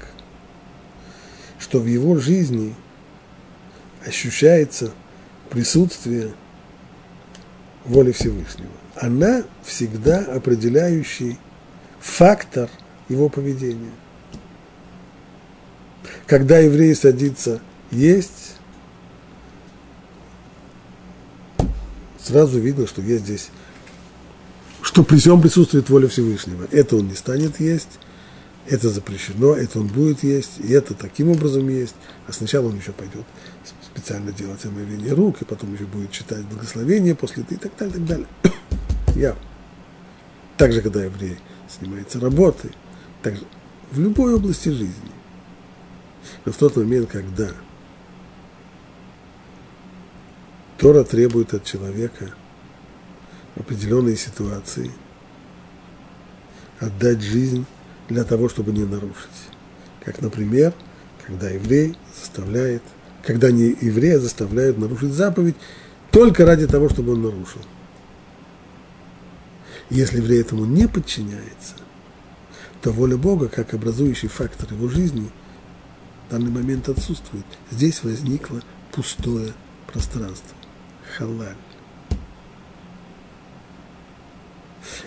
что 1.59 1.81
в 1.81 1.87
его 1.87 2.17
жизни 2.17 2.77
ощущается 4.05 4.93
присутствие 5.51 6.33
воли 7.85 8.13
Всевышнего. 8.13 8.71
Она 8.97 9.43
всегда 9.65 10.21
определяющий 10.21 11.39
фактор 12.01 12.69
его 13.09 13.29
поведения– 13.29 13.93
когда 16.31 16.59
еврей 16.59 16.95
садится 16.95 17.61
есть, 17.91 18.55
сразу 22.23 22.61
видно, 22.61 22.87
что 22.87 23.03
есть 23.03 23.25
здесь, 23.25 23.49
что 24.81 25.03
при 25.03 25.17
всем 25.19 25.43
присутствует 25.43 25.91
воля 25.91 26.07
Всевышнего. 26.07 26.69
Это 26.71 26.95
он 26.95 27.09
не 27.09 27.17
станет 27.17 27.59
есть, 27.59 27.99
это 28.69 28.91
запрещено, 28.91 29.55
это 29.57 29.81
он 29.81 29.89
будет 29.89 30.23
есть, 30.23 30.61
и 30.61 30.73
это 30.73 30.95
таким 30.95 31.31
образом 31.31 31.69
есть. 31.69 31.97
А 32.29 32.33
сначала 32.33 32.69
он 32.69 32.79
еще 32.79 32.93
пойдет 32.93 33.25
специально 34.01 34.33
делать 34.33 34.65
омовение 34.65 35.13
рук, 35.13 35.43
и 35.43 35.45
потом 35.45 35.75
еще 35.75 35.85
будет 35.85 36.11
читать 36.11 36.45
благословение 36.47 37.15
после 37.15 37.45
и 37.49 37.57
так 37.57 37.73
далее, 37.77 37.95
так 37.95 38.05
далее. 38.07 38.27
Я. 39.15 39.37
Также, 40.57 40.81
когда 40.81 41.05
еврей 41.05 41.39
снимается 41.69 42.19
работы, 42.19 42.71
также 43.23 43.43
в 43.91 44.01
любой 44.01 44.35
области 44.35 44.71
жизни. 44.71 45.13
Но 46.45 46.53
в 46.53 46.57
тот 46.57 46.77
момент, 46.77 47.11
когда 47.11 47.51
Тора 50.79 51.05
требует 51.05 51.53
от 51.53 51.65
человека 51.65 52.31
определенные 53.57 54.17
ситуации 54.17 54.91
отдать 56.79 57.21
жизнь 57.21 57.67
для 58.09 58.25
того, 58.25 58.49
чтобы 58.49 58.73
не 58.73 58.85
нарушить. 58.85 59.29
Как, 60.03 60.23
например, 60.23 60.73
когда 61.27 61.51
еврей 61.51 61.97
заставляет, 62.19 62.83
когда 63.25 63.51
не 63.51 63.77
еврея 63.81 64.19
заставляют 64.19 64.79
нарушить 64.79 65.13
заповедь 65.13 65.57
только 66.11 66.45
ради 66.45 66.67
того, 66.67 66.89
чтобы 66.89 67.13
он 67.13 67.23
нарушил. 67.23 67.61
Если 69.91 70.19
еврей 70.19 70.41
этому 70.41 70.65
не 70.65 70.87
подчиняется, 70.89 71.75
то 72.81 72.93
воля 72.93 73.17
Бога, 73.17 73.49
как 73.49 73.75
образующий 73.75 74.29
фактор 74.29 74.73
его 74.73 74.89
жизни, 74.89 75.31
в 76.29 76.33
данный 76.33 76.51
момент 76.51 76.89
отсутствует. 76.89 77.45
Здесь 77.71 78.03
возникло 78.03 78.63
пустое 78.93 79.53
пространство. 79.87 80.57
Халаль. 81.17 81.57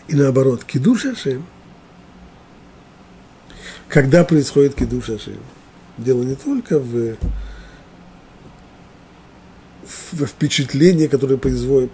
И 0.08 0.16
наоборот, 0.16 0.66
кидуш 0.66 1.06
Ашем 1.06 1.46
когда 3.94 4.24
происходит 4.24 4.74
кидуш 4.74 5.12
Ашем? 5.12 5.38
Дело 6.00 6.24
не 6.24 6.34
только 6.34 6.80
в, 6.80 7.16
в 9.86 10.26
впечатлении, 10.26 11.08
которое 11.08 11.38
производит, 11.38 11.92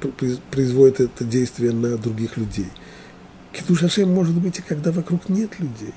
производит 0.52 1.00
это 1.00 1.24
действие 1.24 1.72
на 1.72 1.98
других 1.98 2.38
людей. 2.38 2.70
Кидуш 3.52 3.84
Ашем 3.84 4.14
может 4.14 4.36
быть 4.36 4.60
и 4.60 4.62
когда 4.62 4.92
вокруг 4.92 5.30
нет 5.30 5.60
людей. 5.60 5.94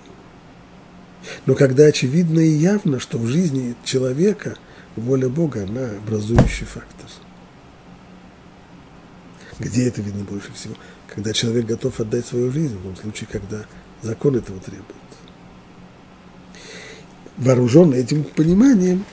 Но 1.46 1.55
когда 1.55 1.85
очевидно 1.85 2.40
и 2.40 2.50
явно, 2.50 2.98
что 2.98 3.18
в 3.18 3.26
жизни 3.26 3.76
человека 3.85 4.57
воля 4.96 5.28
Бога, 5.28 5.64
она 5.64 5.90
образующий 5.90 6.66
фактор. 6.66 7.09
Где 9.59 9.87
это 9.87 10.00
видно 10.00 10.24
больше 10.24 10.52
всего? 10.55 10.74
Когда 11.07 11.33
человек 11.33 11.66
готов 11.66 12.00
отдать 12.00 12.26
свою 12.26 12.50
жизнь, 12.50 12.76
в 12.76 12.83
том 12.83 12.96
случае, 12.96 13.28
когда 13.31 13.66
закон 14.02 14.37
этого 14.37 14.59
требует 14.61 14.87
вооруженный 17.37 17.98
этим 17.98 18.24
пониманием, 18.24 19.05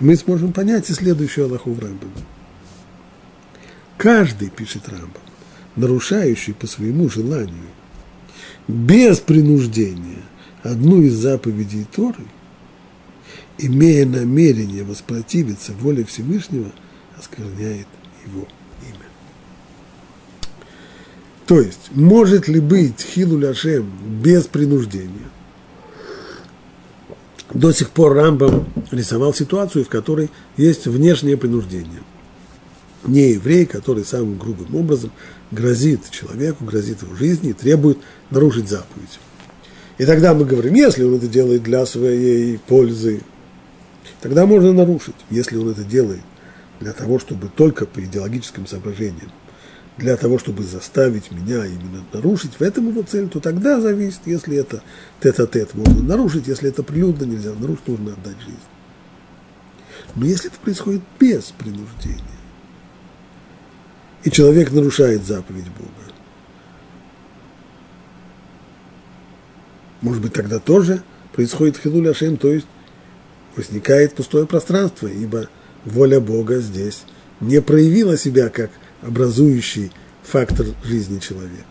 мы 0.00 0.16
сможем 0.16 0.52
понять 0.52 0.90
и 0.90 0.94
следующую 0.94 1.46
Аллаху 1.46 1.72
в 1.72 1.78
Рамбам. 1.78 2.12
Каждый, 3.96 4.50
пишет 4.50 4.88
Рамбам, 4.88 5.22
нарушающий 5.76 6.54
по 6.54 6.66
своему 6.66 7.08
желанию, 7.08 7.68
без 8.68 9.18
принуждения, 9.18 10.22
одну 10.62 11.02
из 11.02 11.14
заповедей 11.14 11.86
Торы, 11.90 12.24
имея 13.58 14.06
намерение 14.06 14.84
воспротивиться 14.84 15.72
воле 15.72 16.04
Всевышнего, 16.04 16.70
оскверняет 17.18 17.88
его 18.24 18.46
имя. 18.82 19.06
То 21.46 21.60
есть, 21.60 21.90
может 21.92 22.46
ли 22.46 22.60
быть 22.60 23.00
Хилу 23.00 23.38
Ляшем 23.38 23.90
без 24.22 24.46
принуждения? 24.46 25.27
До 27.52 27.72
сих 27.72 27.90
пор 27.90 28.14
Рамбам 28.14 28.66
рисовал 28.90 29.32
ситуацию, 29.32 29.84
в 29.84 29.88
которой 29.88 30.30
есть 30.56 30.86
внешнее 30.86 31.36
принуждение. 31.36 32.02
Не 33.04 33.32
еврей, 33.32 33.64
который 33.64 34.04
самым 34.04 34.38
грубым 34.38 34.74
образом 34.74 35.10
грозит 35.50 36.10
человеку, 36.10 36.64
грозит 36.64 37.02
его 37.02 37.14
жизни 37.14 37.50
и 37.50 37.54
требует 37.54 37.98
нарушить 38.30 38.68
заповедь. 38.68 39.18
И 39.98 40.04
тогда 40.04 40.34
мы 40.34 40.44
говорим, 40.44 40.74
если 40.74 41.04
он 41.04 41.14
это 41.14 41.26
делает 41.26 41.62
для 41.62 41.86
своей 41.86 42.58
пользы, 42.58 43.22
тогда 44.20 44.46
можно 44.46 44.72
нарушить. 44.72 45.14
Если 45.30 45.56
он 45.56 45.70
это 45.70 45.84
делает 45.84 46.20
для 46.80 46.92
того, 46.92 47.18
чтобы 47.18 47.48
только 47.48 47.86
по 47.86 48.04
идеологическим 48.04 48.66
соображениям 48.66 49.30
для 49.98 50.16
того, 50.16 50.38
чтобы 50.38 50.62
заставить 50.62 51.32
меня 51.32 51.66
именно 51.66 52.04
нарушить, 52.12 52.52
в 52.54 52.62
этом 52.62 52.88
его 52.88 53.02
цель, 53.02 53.28
то 53.28 53.40
тогда 53.40 53.80
зависит, 53.80 54.20
если 54.26 54.56
это 54.56 54.82
тет-а-тет 55.20 55.74
можно 55.74 56.02
нарушить, 56.02 56.46
если 56.46 56.68
это 56.68 56.84
прилюдно 56.84 57.24
нельзя 57.24 57.52
нарушить, 57.52 57.88
нужно 57.88 58.12
отдать 58.12 58.40
жизнь. 58.40 58.58
Но 60.14 60.24
если 60.24 60.50
это 60.50 60.60
происходит 60.60 61.02
без 61.18 61.46
принуждения, 61.46 62.22
и 64.22 64.30
человек 64.30 64.70
нарушает 64.70 65.24
заповедь 65.24 65.68
Бога, 65.76 65.90
может 70.00 70.22
быть, 70.22 70.32
тогда 70.32 70.60
тоже 70.60 71.02
происходит 71.32 71.76
хилуль 71.76 72.08
Ашем, 72.08 72.36
то 72.36 72.52
есть 72.52 72.66
возникает 73.56 74.14
пустое 74.14 74.46
пространство, 74.46 75.08
ибо 75.08 75.48
воля 75.84 76.20
Бога 76.20 76.60
здесь 76.60 77.02
не 77.40 77.60
проявила 77.60 78.16
себя 78.16 78.48
как– 78.48 78.70
образующий 79.02 79.92
фактор 80.22 80.66
жизни 80.84 81.18
человека. 81.18 81.64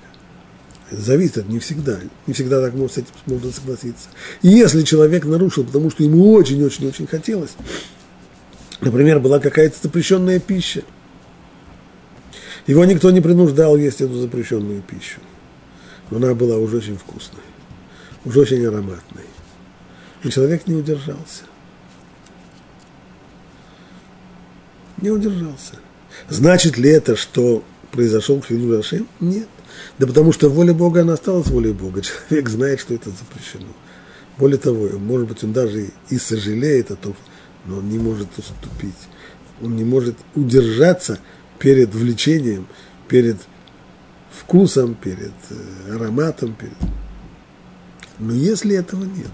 зависит 0.91 1.47
не 1.47 1.59
всегда. 1.59 1.99
Не 2.25 2.33
всегда 2.33 2.61
так 2.61 2.73
с 2.73 2.97
этим 2.97 3.07
можно 3.25 3.51
согласиться. 3.51 4.09
И 4.41 4.47
если 4.47 4.83
человек 4.83 5.25
нарушил, 5.25 5.63
потому 5.63 5.91
что 5.91 6.03
ему 6.03 6.31
очень-очень-очень 6.33 7.07
хотелось, 7.07 7.55
например, 8.81 9.19
была 9.19 9.39
какая-то 9.39 9.75
запрещенная 9.81 10.39
пища, 10.39 10.83
его 12.65 12.83
никто 12.83 13.11
не 13.11 13.21
принуждал 13.21 13.77
есть 13.77 14.01
эту 14.01 14.13
запрещенную 14.15 14.81
пищу. 14.81 15.19
Но 16.09 16.17
она 16.17 16.33
была 16.33 16.57
уже 16.57 16.77
очень 16.77 16.97
вкусной, 16.97 17.43
уже 18.25 18.41
очень 18.41 18.65
ароматной. 18.65 19.23
И 20.23 20.29
человек 20.29 20.67
не 20.67 20.75
удержался. 20.75 21.43
Не 25.01 25.11
удержался. 25.11 25.75
Значит 26.29 26.77
ли 26.77 26.89
это, 26.89 27.15
что 27.15 27.63
произошел 27.91 28.41
Хилуль 28.41 28.79
Ашем? 28.79 29.07
Нет. 29.19 29.47
Да 29.99 30.07
потому 30.07 30.31
что 30.31 30.49
воля 30.49 30.73
Бога, 30.73 31.01
она 31.01 31.13
осталась 31.13 31.47
волей 31.47 31.73
Бога. 31.73 32.01
Человек 32.29 32.49
знает, 32.49 32.79
что 32.79 32.93
это 32.93 33.09
запрещено. 33.09 33.71
Более 34.37 34.57
того, 34.57 34.89
может 34.99 35.27
быть, 35.27 35.43
он 35.43 35.53
даже 35.53 35.89
и 36.09 36.17
сожалеет 36.17 36.91
о 36.91 36.95
том, 36.95 37.15
но 37.65 37.77
он 37.77 37.89
не 37.89 37.97
может 37.97 38.27
уступить. 38.37 38.95
Он 39.61 39.75
не 39.75 39.83
может 39.83 40.15
удержаться 40.35 41.19
перед 41.57 41.93
влечением, 41.93 42.67
перед 43.07 43.37
вкусом, 44.31 44.93
перед 44.93 45.33
э, 45.49 45.95
ароматом. 45.95 46.53
Перед... 46.53 46.73
Но 48.19 48.33
если 48.33 48.75
этого 48.75 49.05
нет, 49.05 49.31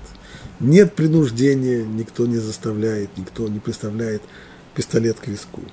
нет 0.62 0.96
принуждения, 0.96 1.84
никто 1.84 2.26
не 2.26 2.38
заставляет, 2.38 3.10
никто 3.17 3.50
не 3.50 3.60
представляет 3.60 4.22
пистолет 4.74 5.19
к 5.19 5.28
виску– 5.28 5.62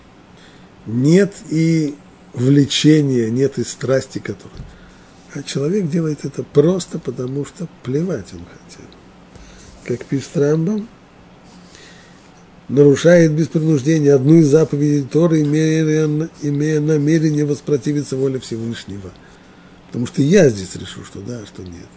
нет 0.91 1.35
и 1.51 1.95
влечения, 2.33 3.31
нет 3.31 3.59
и 3.59 3.65
страсти, 3.65 4.19
которая. 4.19 4.61
А 5.35 5.43
человек 5.43 5.89
делает 5.89 6.25
это 6.25 6.43
просто 6.43 6.99
потому, 6.99 7.45
что 7.45 7.69
плевать 7.83 8.33
он 8.33 8.41
хотел. 8.41 8.87
Как 9.85 10.05
пишет 10.07 10.37
Рамбам, 10.37 10.89
нарушает 12.69 13.33
без 13.33 13.49
принуждения 13.49 14.15
одну 14.15 14.37
из 14.37 14.49
заповедей 14.49 15.03
Торы, 15.03 15.43
имея, 15.43 16.07
имея 16.43 16.81
намерение 16.81 17.45
воспротивиться 17.45 18.17
воле 18.17 18.41
Всевышнего. 18.41 19.11
Потому 19.87 20.07
что 20.07 20.23
я 20.23 20.49
здесь 20.49 20.77
решу, 20.77 21.05
что 21.05 21.21
да, 21.21 21.45
что 21.47 21.63
нет. 21.63 21.89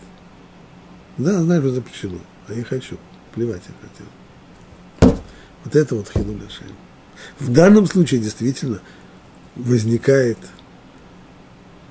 Да, 1.18 1.42
знаю, 1.42 1.62
что 1.62 1.72
запрещено, 1.72 2.18
а 2.48 2.54
я 2.54 2.64
хочу. 2.64 2.98
Плевать 3.36 3.62
я 3.68 5.08
хотел. 5.10 5.20
Вот 5.64 5.76
это 5.76 5.96
вот 5.96 6.10
хинуля. 6.10 6.48
В 7.40 7.52
данном 7.52 7.86
случае 7.86 8.22
действительно 8.22 8.82
возникает 9.56 10.38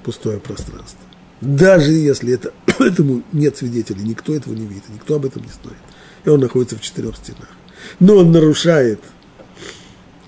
пустое 0.04 0.38
пространство. 0.38 1.00
Даже 1.40 1.92
если 1.92 2.34
это, 2.34 2.52
этому 2.78 3.22
нет 3.32 3.56
свидетелей, 3.56 4.02
никто 4.02 4.34
этого 4.34 4.54
не 4.54 4.66
видит, 4.66 4.84
никто 4.92 5.16
об 5.16 5.26
этом 5.26 5.42
не 5.42 5.48
знает. 5.48 5.78
И 6.24 6.28
он 6.28 6.40
находится 6.40 6.76
в 6.76 6.80
четырех 6.80 7.16
стенах. 7.16 7.48
Но 7.98 8.16
он 8.16 8.30
нарушает 8.32 9.00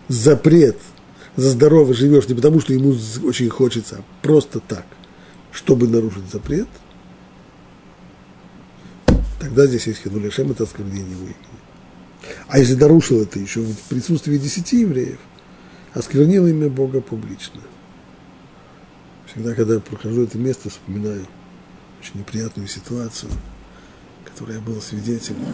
запрет 0.09 0.77
за 1.37 1.51
здорово 1.51 1.95
живешь 1.95 2.29
не 2.29 2.35
потому, 2.35 2.61
что 2.61 2.73
ему 2.73 2.95
очень 3.25 3.49
хочется, 3.49 3.97
а 3.97 4.05
просто 4.23 4.61
так, 4.61 4.87
чтобы 5.53 5.89
нарушить 5.89 6.31
запрет, 6.33 6.69
тогда 9.41 9.67
здесь 9.67 9.87
есть 9.87 10.03
хидулешем, 10.03 10.53
это 10.53 10.65
оскорбление 10.65 11.11
его 11.11 11.25
имени. 11.25 11.64
А 12.49 12.59
если 12.59 12.75
нарушил 12.75 13.23
это 13.23 13.39
еще 13.39 13.61
в 13.61 13.77
присутствии 13.89 14.39
десяти 14.39 14.81
евреев, 14.81 15.19
осквернил 15.93 16.47
имя 16.47 16.69
Бога 16.69 17.01
публично. 17.01 17.61
Всегда, 19.27 19.55
когда 19.55 19.75
я 19.75 19.81
прохожу 19.81 20.23
это 20.23 20.39
место, 20.39 20.71
вспоминаю 20.71 21.27
очень 22.01 22.21
неприятную 22.21 22.69
ситуацию, 22.69 23.31
которой 24.25 24.57
я 24.57 24.61
был 24.61 24.81
свидетелем. 24.81 25.45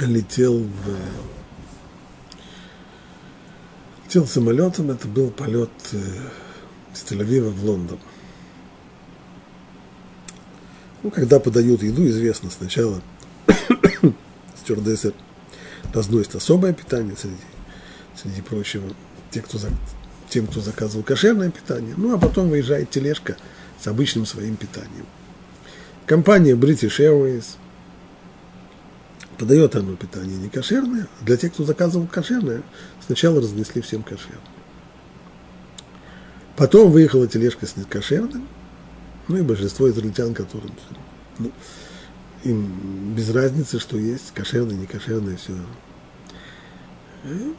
Летел 0.00 0.60
в 0.60 0.96
летел 4.04 4.26
самолетом, 4.26 4.90
это 4.90 5.06
был 5.06 5.30
полет 5.30 5.70
из 6.98 7.10
Тель-Авива 7.10 7.50
в 7.50 7.64
Лондон. 7.64 7.98
Ну, 11.02 11.10
когда 11.10 11.38
подают 11.38 11.82
еду, 11.82 12.06
известно 12.06 12.50
сначала 12.50 13.00
стюардессы 14.56 15.14
разносят 15.94 16.34
особое 16.34 16.72
питание 16.72 17.14
среди, 17.16 17.36
среди 18.20 18.42
прочего, 18.42 18.92
те, 19.30 19.40
кто, 19.40 19.58
тем, 20.28 20.46
кто 20.46 20.60
заказывал 20.60 21.04
кошерное 21.04 21.50
питание, 21.50 21.94
ну, 21.96 22.14
а 22.14 22.18
потом 22.18 22.48
выезжает 22.48 22.90
тележка 22.90 23.36
с 23.80 23.86
обычным 23.86 24.26
своим 24.26 24.56
питанием. 24.56 25.06
Компания 26.04 26.54
British 26.54 26.98
Airways 26.98 27.44
подает 29.38 29.76
оно 29.76 29.94
питание 29.94 30.36
не 30.36 30.48
кошерное, 30.48 31.06
а 31.20 31.24
для 31.24 31.36
тех, 31.36 31.52
кто 31.52 31.64
заказывал 31.64 32.08
кошерное, 32.08 32.62
сначала 33.06 33.40
разнесли 33.40 33.82
всем 33.82 34.02
кошерное. 34.02 34.57
Потом 36.58 36.90
выехала 36.90 37.28
тележка 37.28 37.66
с 37.66 37.76
некошерным, 37.76 38.48
ну 39.28 39.36
и 39.36 39.42
большинство 39.42 39.88
израильтян, 39.88 40.34
которым 40.34 40.72
ну, 41.38 41.52
им 42.42 43.14
без 43.14 43.30
разницы, 43.30 43.78
что 43.78 43.96
есть, 43.96 44.32
кошерное, 44.34 44.74
не 44.74 44.86
кошерное, 44.86 45.36
все. 45.36 45.52
И 47.24 47.54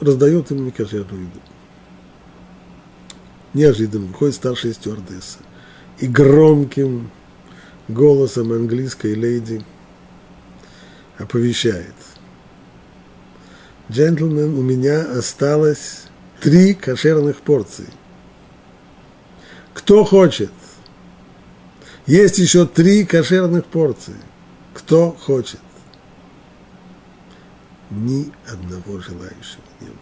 раздает 0.00 0.50
им 0.50 0.64
некошерную 0.64 1.22
еду. 1.22 1.40
Неожиданно 3.54 4.06
выходит 4.06 4.34
старшая 4.34 4.72
стюардесса 4.72 5.38
и 6.00 6.08
громким 6.08 7.12
голосом 7.86 8.50
английской 8.50 9.14
леди 9.14 9.64
оповещает. 11.16 11.94
Джентльмен, 13.88 14.58
у 14.58 14.62
меня 14.62 15.02
осталось 15.16 16.06
три 16.40 16.74
кошерных 16.74 17.36
порции. 17.36 17.86
Кто 19.90 20.04
хочет? 20.04 20.52
Есть 22.06 22.38
еще 22.38 22.64
три 22.64 23.04
кошерных 23.04 23.64
порции. 23.64 24.14
Кто 24.72 25.10
хочет? 25.10 25.58
Ни 27.90 28.30
одного 28.46 29.00
желающего 29.00 29.64
не 29.80 29.88
было. 29.88 29.96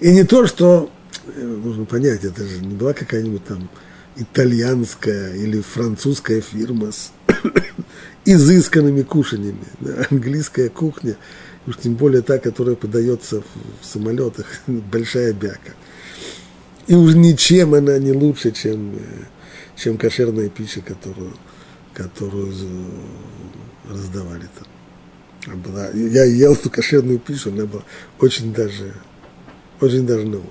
И 0.00 0.12
не 0.12 0.24
то, 0.24 0.48
что, 0.48 0.90
э, 1.28 1.40
нужно 1.40 1.84
понять, 1.84 2.24
это 2.24 2.44
же 2.44 2.58
не 2.58 2.74
была 2.74 2.92
какая-нибудь 2.92 3.44
там 3.44 3.68
итальянская 4.16 5.36
или 5.36 5.60
французская 5.60 6.40
фирма 6.40 6.90
с 6.90 7.12
изысканными 8.24 9.02
кушаньями. 9.02 9.62
Английская 10.10 10.70
кухня, 10.70 11.16
уж 11.68 11.76
тем 11.76 11.94
более 11.94 12.22
та, 12.22 12.38
которая 12.38 12.74
подается 12.74 13.42
в 13.42 13.86
самолетах, 13.86 14.46
большая 14.66 15.32
бяка– 15.32 15.70
и 16.86 16.94
уж 16.94 17.14
ничем 17.14 17.74
она 17.74 17.98
не 17.98 18.12
лучше, 18.12 18.52
чем, 18.52 18.94
э, 18.94 19.24
чем 19.76 19.98
кошерная 19.98 20.48
пища, 20.48 20.80
которую, 20.80 21.34
которую 21.92 22.52
раздавали 23.88 24.48
там. 25.44 25.60
была, 25.60 25.88
я 25.88 26.24
ел 26.24 26.54
эту 26.54 26.70
кошерную 26.70 27.18
пищу, 27.18 27.50
она 27.50 27.66
была 27.66 27.82
очень 28.20 28.52
даже, 28.52 28.94
очень 29.80 30.06
даже 30.06 30.26
на 30.26 30.38
уровне. 30.38 30.50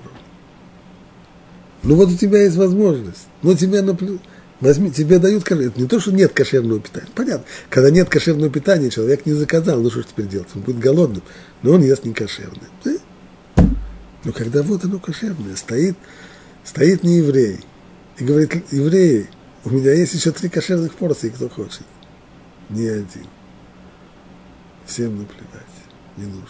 Ну 1.83 1.95
вот 1.95 2.09
у 2.09 2.17
тебя 2.17 2.41
есть 2.41 2.57
возможность, 2.57 3.27
но 3.41 3.55
тебя 3.55 3.81
наплю... 3.81 4.19
Возьми, 4.61 4.89
тебе 4.89 5.19
дают 5.19 5.43
кошерное. 5.43 5.67
Это 5.67 5.81
не 5.81 5.87
то, 5.87 5.99
что 5.99 6.13
нет 6.13 6.31
кошерного 6.31 6.79
питания. 6.79 7.09
Понятно. 7.13 7.45
Когда 7.69 7.89
нет 7.91 8.09
кошерного 8.09 8.49
питания, 8.49 8.89
человек 8.89 9.25
не 9.25 9.33
заказал, 9.33 9.81
ну 9.81 9.89
что 9.89 10.01
ж 10.01 10.05
теперь 10.05 10.27
делать? 10.27 10.47
Он 10.55 10.61
будет 10.61 10.79
голодным, 10.79 11.23
но 11.61 11.73
он 11.73 11.83
ест 11.83 12.05
не 12.05 12.13
кошерное. 12.13 12.69
Но 14.25 14.31
когда 14.31 14.63
вот 14.63 14.83
оно 14.83 14.99
кошерное, 14.99 15.55
стоит, 15.55 15.95
стоит 16.63 17.03
не 17.03 17.17
еврей 17.17 17.59
и 18.17 18.23
говорит, 18.23 18.71
евреи, 18.71 19.29
у 19.63 19.69
меня 19.69 19.93
есть 19.93 20.15
еще 20.15 20.31
три 20.31 20.49
кошерных 20.49 20.95
порции, 20.95 21.29
кто 21.29 21.47
хочет. 21.47 21.83
Не 22.69 22.87
один. 22.87 23.27
Всем 24.87 25.19
наплевать, 25.19 25.63
не 26.17 26.25
нужно. 26.25 26.49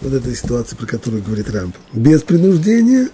Вот 0.00 0.12
эта 0.12 0.34
ситуация, 0.34 0.76
про 0.76 0.86
которую 0.86 1.22
говорит 1.22 1.50
Рамп. 1.50 1.76
Без 1.92 2.22
принуждения 2.22 3.08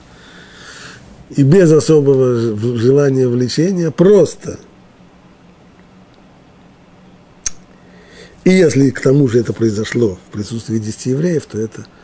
и 1.30 1.42
без 1.42 1.72
особого 1.72 2.56
желания 2.78 3.28
влечения, 3.28 3.90
просто. 3.90 4.58
И 8.44 8.50
если 8.50 8.90
к 8.90 9.00
тому 9.00 9.28
же 9.28 9.40
это 9.40 9.54
произошло 9.54 10.18
в 10.28 10.32
присутствии 10.32 10.78
десяти 10.78 11.10
евреев, 11.10 11.46
то 11.46 11.58
это– 11.58 11.86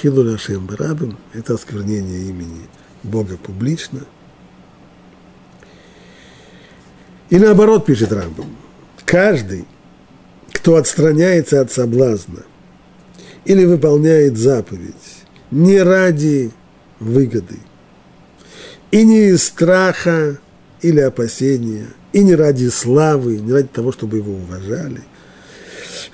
Хилуль 0.00 0.34
Ашем 0.34 0.66
Барабим– 0.66 1.16
это 1.32 1.54
осквернение 1.54 2.28
имени 2.28 2.68
Бога 3.02 3.36
публично. 3.36 4.00
И 7.30 7.38
наоборот, 7.38 7.86
пишет 7.86 8.12
Рамбам, 8.12 8.56
каждый, 9.04 9.64
кто 10.52 10.76
отстраняется 10.76 11.60
от 11.60 11.72
соблазна 11.72 12.42
или 13.44 13.64
выполняет 13.64 14.36
заповедь 14.36 14.94
не 15.50 15.80
ради 15.80 16.50
выгоды, 17.00 17.58
и 18.90 19.02
не 19.02 19.28
из 19.28 19.44
страха 19.44 20.38
или 20.82 21.00
опасения, 21.00 21.86
и 22.12 22.22
не 22.22 22.34
ради 22.34 22.68
славы, 22.68 23.38
не 23.38 23.52
ради 23.52 23.68
того, 23.68 23.92
чтобы 23.92 24.18
его 24.18 24.32
уважали, 24.32 25.02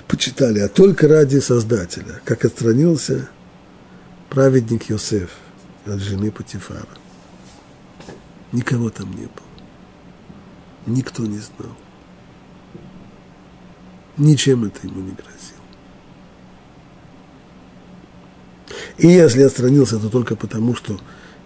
почитали, 0.07 0.59
а 0.59 0.67
только 0.67 1.07
ради 1.07 1.39
Создателя, 1.39 2.21
как 2.25 2.45
отстранился 2.45 3.29
праведник 4.33 4.89
Йосеф 4.89 5.29
от 5.85 5.99
жены 5.99 6.31
Патифара. 6.31 6.87
Никого 8.51 8.89
там 8.89 9.11
не 9.11 9.27
было. 9.27 9.31
Никто 10.87 11.23
не 11.23 11.37
знал. 11.37 11.75
Ничем 14.17 14.65
это 14.65 14.87
ему 14.87 15.01
не 15.01 15.11
грозило. 15.11 15.59
И 18.97 19.07
если 19.07 19.43
отстранился, 19.43 19.99
то 19.99 20.09
только 20.09 20.35
потому, 20.35 20.75
что 20.75 20.99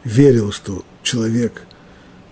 верил, 0.06 0.54
что 0.54 0.86
человек 1.04 1.64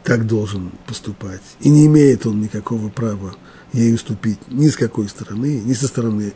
так 0.06 0.26
должен 0.26 0.72
поступать. 0.88 1.42
И 1.60 1.70
не 1.70 1.86
имеет 1.86 2.26
он 2.26 2.40
никакого 2.42 2.88
права 2.88 3.36
ей 3.74 3.94
уступить 3.94 4.40
ни 4.48 4.70
с 4.70 4.78
какой 4.78 5.10
стороны, 5.10 5.60
ни 5.60 5.74
со 5.74 5.88
стороны 5.88 6.34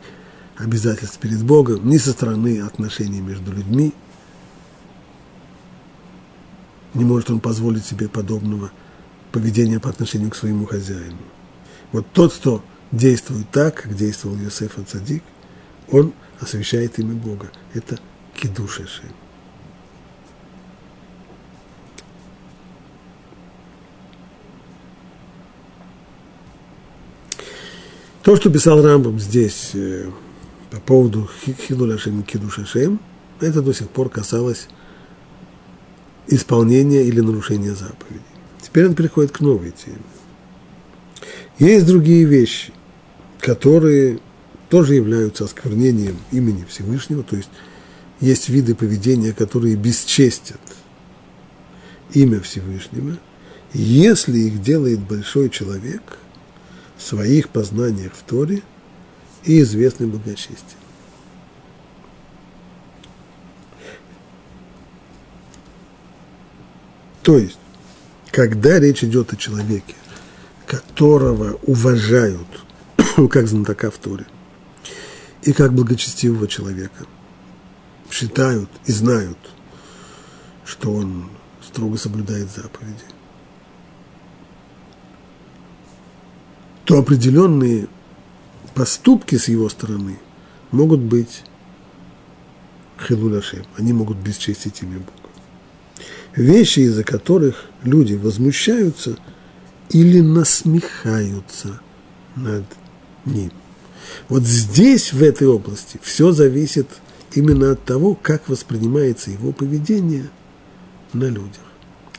обязательств 0.56 1.18
перед 1.18 1.42
Богом, 1.42 1.88
ни 1.88 1.96
со 1.96 2.10
стороны 2.12 2.60
отношений 2.60 3.22
между 3.22 3.50
людьми– 3.52 3.94
не 6.94 7.04
может 7.04 7.30
он 7.30 7.40
позволить 7.40 7.84
себе 7.84 8.08
подобного 8.08 8.70
поведения 9.32 9.80
по 9.80 9.90
отношению 9.90 10.30
к 10.30 10.36
своему 10.36 10.66
хозяину. 10.66 11.18
Вот 11.92 12.06
тот, 12.12 12.32
кто 12.32 12.62
действует 12.92 13.50
так, 13.50 13.82
как 13.82 13.94
действовал 13.94 14.36
Йосеф 14.36 14.78
Ацадик, 14.78 15.22
он 15.90 16.12
освящает 16.40 16.98
имя 16.98 17.14
Бога. 17.14 17.50
Это 17.74 17.98
кидуш 18.34 18.80
То, 28.22 28.36
что 28.36 28.50
писал 28.50 28.82
Рамбам 28.82 29.18
здесь 29.18 29.70
э, 29.72 30.10
по 30.70 30.78
поводу 30.78 31.28
Хилуляшем 31.42 32.20
и 32.20 32.22
Кидушашем, 32.22 33.00
это 33.40 33.62
до 33.62 33.72
сих 33.72 33.88
пор 33.88 34.10
касалось 34.10 34.68
исполнения 36.30 37.02
или 37.02 37.20
нарушения 37.20 37.74
заповедей. 37.74 38.22
Теперь 38.62 38.86
он 38.86 38.94
переходит 38.94 39.32
к 39.32 39.40
новой 39.40 39.72
теме. 39.72 39.98
Есть 41.58 41.86
другие 41.86 42.24
вещи, 42.24 42.72
которые 43.40 44.20
тоже 44.68 44.94
являются 44.94 45.44
осквернением 45.44 46.16
имени 46.30 46.64
Всевышнего, 46.68 47.22
то 47.22 47.36
есть 47.36 47.50
есть 48.20 48.48
виды 48.48 48.74
поведения, 48.74 49.32
которые 49.32 49.76
бесчестят 49.76 50.60
имя 52.14 52.40
Всевышнего, 52.40 53.18
если 53.72 54.38
их 54.38 54.62
делает 54.62 55.00
большой 55.00 55.50
человек 55.50 56.02
в 56.96 57.02
своих 57.02 57.48
познаниях 57.48 58.12
в 58.14 58.22
Торе 58.22 58.62
и 59.44 59.60
известным 59.60 60.10
благочестием. 60.10 60.79
То 67.22 67.38
есть, 67.38 67.58
когда 68.30 68.78
речь 68.78 69.04
идет 69.04 69.32
о 69.32 69.36
человеке, 69.36 69.94
которого 70.70 71.58
уважают 71.66 72.46
как 73.30 73.48
знатока 73.48 73.90
в 73.90 73.98
Торе 73.98 74.26
и 75.42 75.52
как 75.52 75.72
благочестивого 75.72 76.46
человека. 76.46 77.06
Считают 78.10 78.70
и 78.86 78.92
знают, 78.92 79.38
что 80.64 80.92
он 80.92 81.30
строго 81.62 81.96
соблюдает 81.96 82.50
заповеди. 82.50 83.04
То 86.84 86.98
определенные 86.98 87.88
поступки 88.74 89.36
с 89.36 89.48
его 89.48 89.68
стороны 89.68 90.18
могут 90.70 91.00
быть 91.00 91.42
хилуляшем, 93.08 93.64
они 93.76 93.92
могут 93.92 94.18
бесчестить 94.18 94.82
имя 94.82 94.98
Бога. 94.98 95.19
Вещи, 96.34 96.80
из-за 96.80 97.04
которых 97.04 97.66
люди 97.82 98.14
возмущаются 98.14 99.16
или 99.90 100.20
насмехаются 100.20 101.80
над 102.36 102.64
ним. 103.24 103.52
Вот 104.28 104.44
здесь, 104.44 105.12
в 105.12 105.22
этой 105.22 105.46
области, 105.48 105.98
все 106.02 106.32
зависит 106.32 106.88
именно 107.34 107.72
от 107.72 107.84
того, 107.84 108.14
как 108.14 108.48
воспринимается 108.48 109.30
его 109.30 109.52
поведение 109.52 110.30
на 111.12 111.24
людях, 111.24 111.64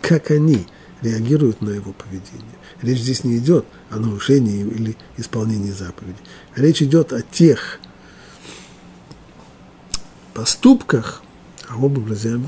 как 0.01 0.31
они 0.31 0.67
реагируют 1.01 1.61
на 1.61 1.69
его 1.69 1.93
поведение. 1.93 2.57
Речь 2.81 2.99
здесь 2.99 3.23
не 3.23 3.37
идет 3.37 3.65
о 3.89 3.97
нарушении 3.97 4.61
или 4.61 4.97
исполнении 5.17 5.71
заповеди. 5.71 6.17
Речь 6.55 6.81
идет 6.81 7.13
о 7.13 7.21
тех 7.21 7.79
поступках, 10.33 11.23
об 11.67 11.83
образе 11.83 12.39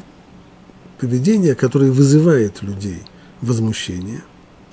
поведения, 1.03 1.53
которые 1.53 1.91
вызывает 1.91 2.61
людей 2.61 3.03
возмущение, 3.41 4.23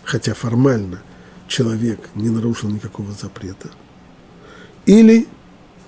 хотя 0.04 0.32
формально 0.32 1.02
человек 1.48 2.08
не 2.14 2.28
нарушил 2.30 2.70
никакого 2.70 3.10
запрета, 3.10 3.68
или 4.86 5.26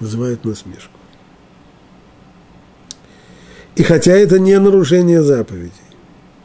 вызывают 0.00 0.44
насмешку. 0.44 0.98
И 3.76 3.84
хотя 3.84 4.14
это 4.14 4.40
не 4.40 4.58
нарушение 4.58 5.22
заповедей, 5.22 5.70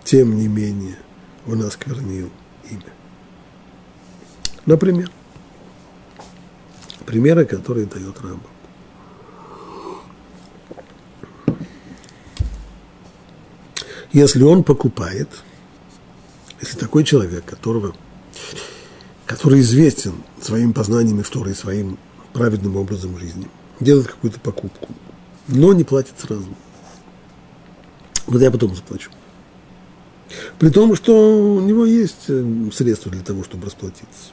тем 0.03 0.37
не 0.37 0.47
менее 0.47 0.99
он 1.47 1.63
осквернил 1.63 2.29
имя. 2.69 2.93
Например, 4.67 5.09
примеры, 7.07 7.45
которые 7.45 7.87
дает 7.87 8.21
Рамбам. 8.21 8.56
Если 14.13 14.43
он 14.43 14.63
покупает, 14.63 15.29
если 16.61 16.77
такой 16.77 17.03
человек, 17.03 17.45
которого, 17.45 17.95
который 19.25 19.59
известен 19.61 20.13
своими 20.41 20.71
познаниями 20.71 21.21
в 21.21 21.55
своим 21.55 21.97
праведным 22.33 22.77
образом 22.77 23.17
жизни, 23.19 23.47
делает 23.79 24.07
какую-то 24.07 24.39
покупку, 24.39 24.89
но 25.47 25.73
не 25.73 25.83
платит 25.83 26.13
сразу. 26.17 26.47
Вот 28.27 28.41
я 28.41 28.51
потом 28.51 28.75
заплачу. 28.75 29.11
При 30.59 30.69
том, 30.69 30.95
что 30.95 31.55
у 31.55 31.61
него 31.61 31.85
есть 31.85 32.25
э, 32.27 32.69
средства 32.73 33.11
для 33.11 33.21
того, 33.21 33.43
чтобы 33.43 33.65
расплатиться. 33.65 34.31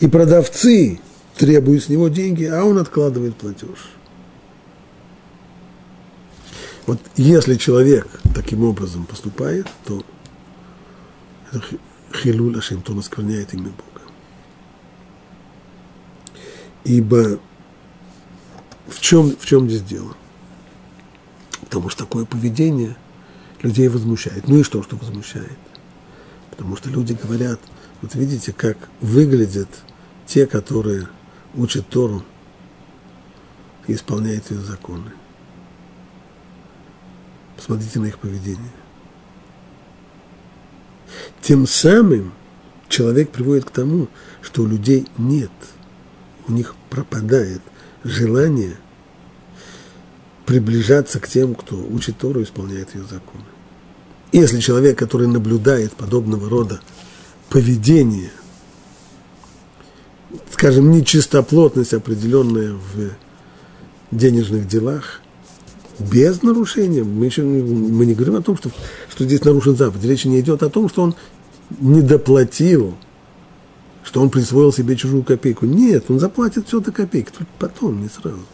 И 0.00 0.08
продавцы 0.08 1.00
требуют 1.36 1.84
с 1.84 1.88
него 1.88 2.08
деньги, 2.08 2.44
а 2.44 2.64
он 2.64 2.78
откладывает 2.78 3.36
платеж. 3.36 3.78
Вот 6.86 6.98
если 7.16 7.54
человек 7.56 8.08
таким 8.34 8.64
образом 8.64 9.06
поступает, 9.06 9.68
то 9.84 10.04
это 11.52 12.58
ашем, 12.58 12.82
то 12.82 12.92
он 12.92 12.98
оскверняет 12.98 13.54
имя 13.54 13.70
Бога. 13.70 14.02
Ибо 16.84 17.38
в 18.88 19.00
чем, 19.00 19.36
в 19.36 19.46
чем 19.46 19.68
здесь 19.68 19.82
дело? 19.82 20.14
Потому 21.60 21.88
что 21.88 22.04
такое 22.04 22.24
поведение 22.24 22.96
людей 23.62 23.88
возмущает. 23.88 24.48
Ну 24.48 24.58
и 24.58 24.62
что, 24.62 24.82
что 24.82 24.96
возмущает? 24.96 25.58
Потому 26.50 26.76
что 26.76 26.90
люди 26.90 27.12
говорят, 27.12 27.60
вот 28.02 28.14
видите, 28.14 28.52
как 28.52 28.76
выглядят 29.00 29.68
те, 30.26 30.46
которые 30.46 31.08
учат 31.54 31.88
Тору 31.88 32.24
и 33.86 33.94
исполняют 33.94 34.50
ее 34.50 34.60
законы. 34.60 35.12
Посмотрите 37.62 38.00
на 38.00 38.06
их 38.06 38.18
поведение. 38.18 38.72
Тем 41.40 41.68
самым 41.68 42.32
человек 42.88 43.30
приводит 43.30 43.66
к 43.66 43.70
тому, 43.70 44.08
что 44.40 44.62
у 44.62 44.66
людей 44.66 45.06
нет, 45.16 45.52
у 46.48 46.52
них 46.52 46.74
пропадает 46.90 47.62
желание 48.02 48.76
приближаться 50.44 51.20
к 51.20 51.28
тем, 51.28 51.54
кто 51.54 51.76
учит 51.76 52.18
Тору 52.18 52.40
и 52.40 52.42
исполняет 52.42 52.96
ее 52.96 53.04
законы. 53.04 53.44
Если 54.32 54.58
человек, 54.58 54.98
который 54.98 55.28
наблюдает 55.28 55.92
подобного 55.92 56.50
рода 56.50 56.80
поведение– 57.48 58.32
скажем, 60.50 60.90
нечистоплотность 60.90 61.94
определенная 61.94 62.72
в 62.72 63.10
денежных 64.10 64.68
делах, 64.68 65.21
без 66.02 66.42
нарушения. 66.42 67.02
Мы, 67.02 67.26
еще, 67.26 67.42
мы 67.42 68.06
не 68.06 68.14
говорим 68.14 68.36
о 68.36 68.42
том, 68.42 68.56
что, 68.56 68.70
что 69.10 69.24
здесь 69.24 69.44
нарушен 69.44 69.76
заповедь. 69.76 70.04
Речь 70.04 70.24
не 70.24 70.40
идет 70.40 70.62
о 70.62 70.70
том, 70.70 70.88
что 70.88 71.02
он 71.02 71.14
не 71.78 72.02
доплатил, 72.02 72.94
что 74.04 74.20
он 74.20 74.30
присвоил 74.30 74.72
себе 74.72 74.96
чужую 74.96 75.22
копейку. 75.22 75.66
Нет, 75.66 76.06
он 76.08 76.18
заплатит 76.18 76.66
все 76.66 76.80
до 76.80 76.92
копейки, 76.92 77.30
только 77.30 77.52
потом, 77.58 78.02
не 78.02 78.08
сразу. 78.08 78.44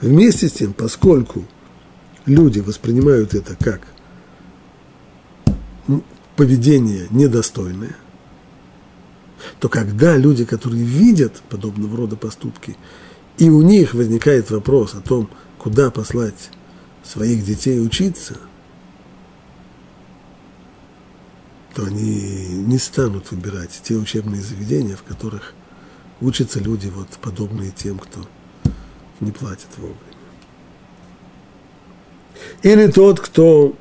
Вместе 0.00 0.48
с 0.48 0.52
тем, 0.52 0.72
поскольку 0.72 1.44
люди 2.24 2.60
воспринимают 2.60 3.34
это 3.34 3.54
как 3.56 3.82
поведение 6.36 7.06
недостойное– 7.10 7.96
то 9.58 9.68
когда 9.68 10.16
люди, 10.16 10.44
которые 10.44 10.82
видят 10.82 11.42
подобного 11.48 11.96
рода 11.96 12.16
поступки, 12.16 12.76
и 13.40 13.48
у 13.48 13.62
них 13.62 13.94
возникает 13.94 14.50
вопрос 14.50 14.94
о 14.94 15.00
том, 15.00 15.28
куда 15.58 15.90
послать 15.90 16.50
своих 17.02 17.42
детей 17.42 17.80
учиться, 17.80 18.36
то 21.74 21.86
они 21.86 22.48
не 22.66 22.76
станут 22.76 23.30
выбирать 23.30 23.80
те 23.82 23.94
учебные 23.94 24.42
заведения, 24.42 24.94
в 24.94 25.02
которых 25.02 25.54
учатся 26.20 26.60
люди, 26.60 26.88
вот, 26.88 27.08
подобные 27.22 27.70
тем, 27.70 27.98
кто 27.98 28.28
не 29.20 29.32
платит 29.32 29.68
вовремя. 29.78 29.96
Или 32.62 32.88
тот, 32.88 33.20
кто 33.20 33.74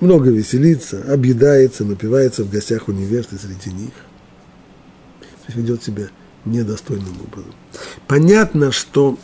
много 0.00 0.30
веселится, 0.30 1.10
объедается, 1.10 1.86
напивается 1.86 2.44
в 2.44 2.50
гостях 2.50 2.88
университета 2.88 3.46
среди 3.46 3.72
них 3.72 3.92
ведет 5.48 5.82
себя 5.82 6.08
недостойным 6.44 7.14
образом. 7.22 7.54
Понятно, 8.06 8.72
что 8.72 9.18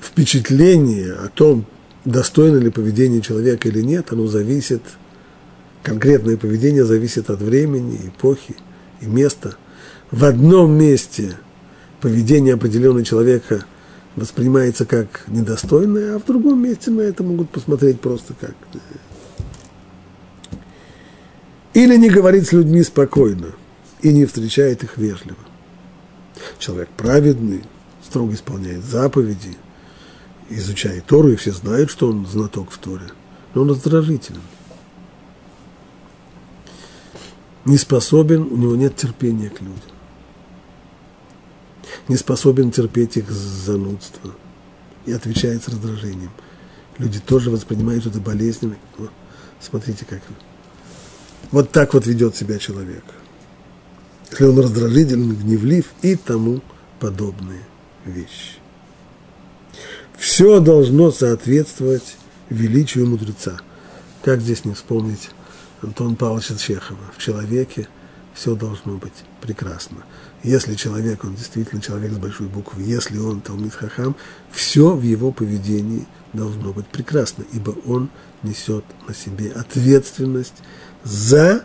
впечатление 0.00 1.12
о 1.12 1.28
том, 1.28 1.66
достойно 2.04 2.58
ли 2.58 2.70
поведение 2.70 3.20
человека 3.20 3.68
или 3.68 3.80
нет, 3.80 4.12
оно 4.12 4.26
зависит, 4.26 4.82
конкретное 5.82 6.36
поведение 6.36 6.84
зависит 6.84 7.30
от 7.30 7.40
времени, 7.40 8.00
эпохи 8.08 8.56
и 9.00 9.06
места. 9.06 9.56
В 10.10 10.24
одном 10.24 10.72
месте 10.72 11.36
поведение 12.00 12.54
определенного 12.54 13.04
человека 13.04 13.64
воспринимается 14.14 14.84
как 14.86 15.24
недостойное, 15.26 16.16
а 16.16 16.18
в 16.18 16.24
другом 16.24 16.62
месте 16.62 16.90
на 16.90 17.00
это 17.00 17.22
могут 17.24 17.50
посмотреть 17.50 18.00
просто 18.00 18.34
как 18.40 18.54
или 21.74 21.96
не 21.96 22.08
говорит 22.08 22.46
с 22.46 22.52
людьми 22.52 22.82
спокойно 22.82 23.52
и 24.00 24.12
не 24.12 24.24
встречает 24.26 24.84
их 24.84 24.96
вежливо. 24.96 25.38
Человек 26.58 26.88
праведный, 26.96 27.64
строго 28.02 28.32
исполняет 28.34 28.84
заповеди, 28.84 29.56
изучает 30.50 31.06
Тору, 31.06 31.30
и 31.30 31.36
все 31.36 31.52
знают, 31.52 31.90
что 31.90 32.08
он 32.08 32.26
знаток 32.26 32.70
в 32.70 32.78
Торе, 32.78 33.06
но 33.54 33.62
он 33.62 33.70
раздражителен. 33.70 34.42
Не 37.64 37.78
способен, 37.78 38.42
у 38.42 38.56
него 38.56 38.76
нет 38.76 38.94
терпения 38.94 39.48
к 39.48 39.60
людям. 39.60 39.80
Не 42.08 42.16
способен 42.16 42.70
терпеть 42.70 43.16
их 43.16 43.30
занудство 43.30 44.32
и 45.06 45.12
отвечает 45.12 45.64
с 45.64 45.68
раздражением. 45.68 46.30
Люди 46.98 47.20
тоже 47.20 47.50
воспринимают 47.50 48.06
это 48.06 48.20
болезненно. 48.20 48.76
Смотрите, 49.60 50.04
как 50.04 50.20
вот 51.54 51.70
так 51.70 51.94
вот 51.94 52.04
ведет 52.04 52.34
себя 52.34 52.58
человек. 52.58 53.04
Если 54.28 54.44
он 54.44 54.58
раздражителен, 54.58 55.36
гневлив 55.36 55.86
и 56.02 56.16
тому 56.16 56.62
подобные 56.98 57.62
вещи. 58.04 58.58
Все 60.18 60.58
должно 60.58 61.12
соответствовать 61.12 62.16
величию 62.50 63.06
мудреца. 63.06 63.60
Как 64.24 64.40
здесь 64.40 64.64
не 64.64 64.74
вспомнить 64.74 65.30
Антон 65.80 66.16
Павловича 66.16 66.56
Чехова. 66.56 67.12
В 67.16 67.22
человеке 67.22 67.86
все 68.34 68.56
должно 68.56 68.96
быть 68.96 69.12
прекрасно. 69.40 69.98
Если 70.42 70.74
человек, 70.74 71.24
он 71.24 71.36
действительно 71.36 71.80
человек 71.80 72.14
с 72.14 72.18
большой 72.18 72.48
буквы, 72.48 72.82
если 72.82 73.16
он 73.18 73.40
Талмит 73.40 73.74
Хахам, 73.74 74.16
все 74.50 74.92
в 74.92 75.02
его 75.02 75.30
поведении 75.30 76.08
должно 76.32 76.72
быть 76.72 76.88
прекрасно, 76.88 77.44
ибо 77.52 77.76
он 77.86 78.10
несет 78.42 78.84
на 79.06 79.14
себе 79.14 79.52
ответственность 79.52 80.56
за 81.04 81.64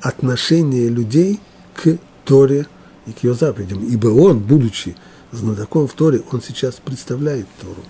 отношение 0.00 0.88
людей 0.88 1.40
к 1.74 1.98
Торе 2.24 2.66
и 3.06 3.12
к 3.12 3.24
ее 3.24 3.34
заповедям. 3.34 3.84
Ибо 3.84 4.08
он, 4.08 4.38
будучи 4.38 4.96
знатоком 5.32 5.88
в 5.88 5.92
Торе, 5.94 6.22
он 6.30 6.42
сейчас 6.42 6.76
представляет 6.76 7.46
Тору. 7.60 7.82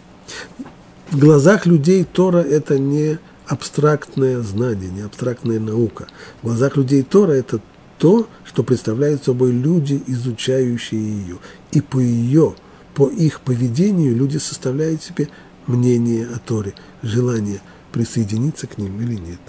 В 1.11 1.18
глазах 1.18 1.66
людей 1.66 2.05
Тора– 2.05 2.39
это 2.43 2.78
не 2.78 3.18
абстрактное 3.47 4.41
знание, 4.41 4.91
не 4.91 5.03
абстрактная 5.03 5.61
наука. 5.61 6.09
В 6.43 6.47
глазах 6.47 6.76
людей 6.76 7.03
Тора– 7.03 7.32
это 7.32 7.61
то, 7.99 8.28
что 8.45 8.62
представляют 8.62 9.24
собой 9.24 9.53
люди, 9.53 10.03
изучающие 10.07 11.01
ее. 11.01 11.39
И 11.72 11.80
по 11.80 11.99
ее, 11.99 12.55
по 12.95 13.09
их 13.09 13.41
поведению 13.41 14.16
люди 14.16 14.39
составляют 14.39 15.03
себе 15.03 15.28
мнение 15.66 16.26
о 16.26 16.39
Торе, 16.39 16.74
желание 17.03 17.61
присоединиться 17.93 18.66
к 18.66 18.78
ним 18.78 19.01
или 19.01 19.14
нет. 19.14 19.41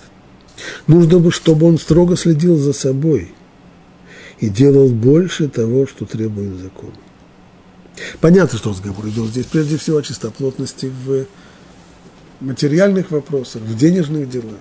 Нужно 0.88 1.20
бы, 1.20 1.32
чтобы 1.32 1.68
он 1.68 1.78
строго 1.78 2.16
следил 2.16 2.58
за 2.58 2.74
собой 2.74 3.34
и 4.40 4.50
делал 4.50 4.90
больше 4.90 5.50
того, 5.50 5.88
что 5.88 6.06
требует 6.06 6.58
закон. 6.58 6.92
Понятно, 8.22 8.58
что 8.58 8.70
разговор 8.70 9.08
идет 9.08 9.28
здесь 9.28 9.46
прежде 9.46 9.78
всего 9.78 9.98
о 9.98 10.04
чистоплотности 10.04 10.86
в 10.86 11.26
материальных 12.40 13.12
вопросах, 13.12 13.64
в 13.64 13.76
денежных 13.76 14.30
делах 14.30 14.60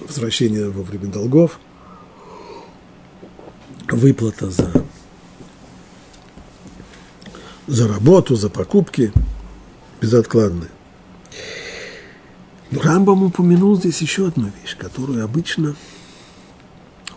возвращение 0.00 0.68
во 0.68 0.82
время 0.82 1.06
долгов, 1.06 1.60
выплата 3.88 4.50
за, 4.50 4.72
за 7.66 7.88
работу, 7.88 8.36
за 8.36 8.48
покупки 8.48 9.12
безоткладные. 10.00 10.70
Рамбам 12.70 13.22
упомянул 13.22 13.76
здесь 13.76 14.00
еще 14.02 14.28
одну 14.28 14.50
вещь, 14.62 14.76
которую 14.76 15.24
обычно 15.24 15.74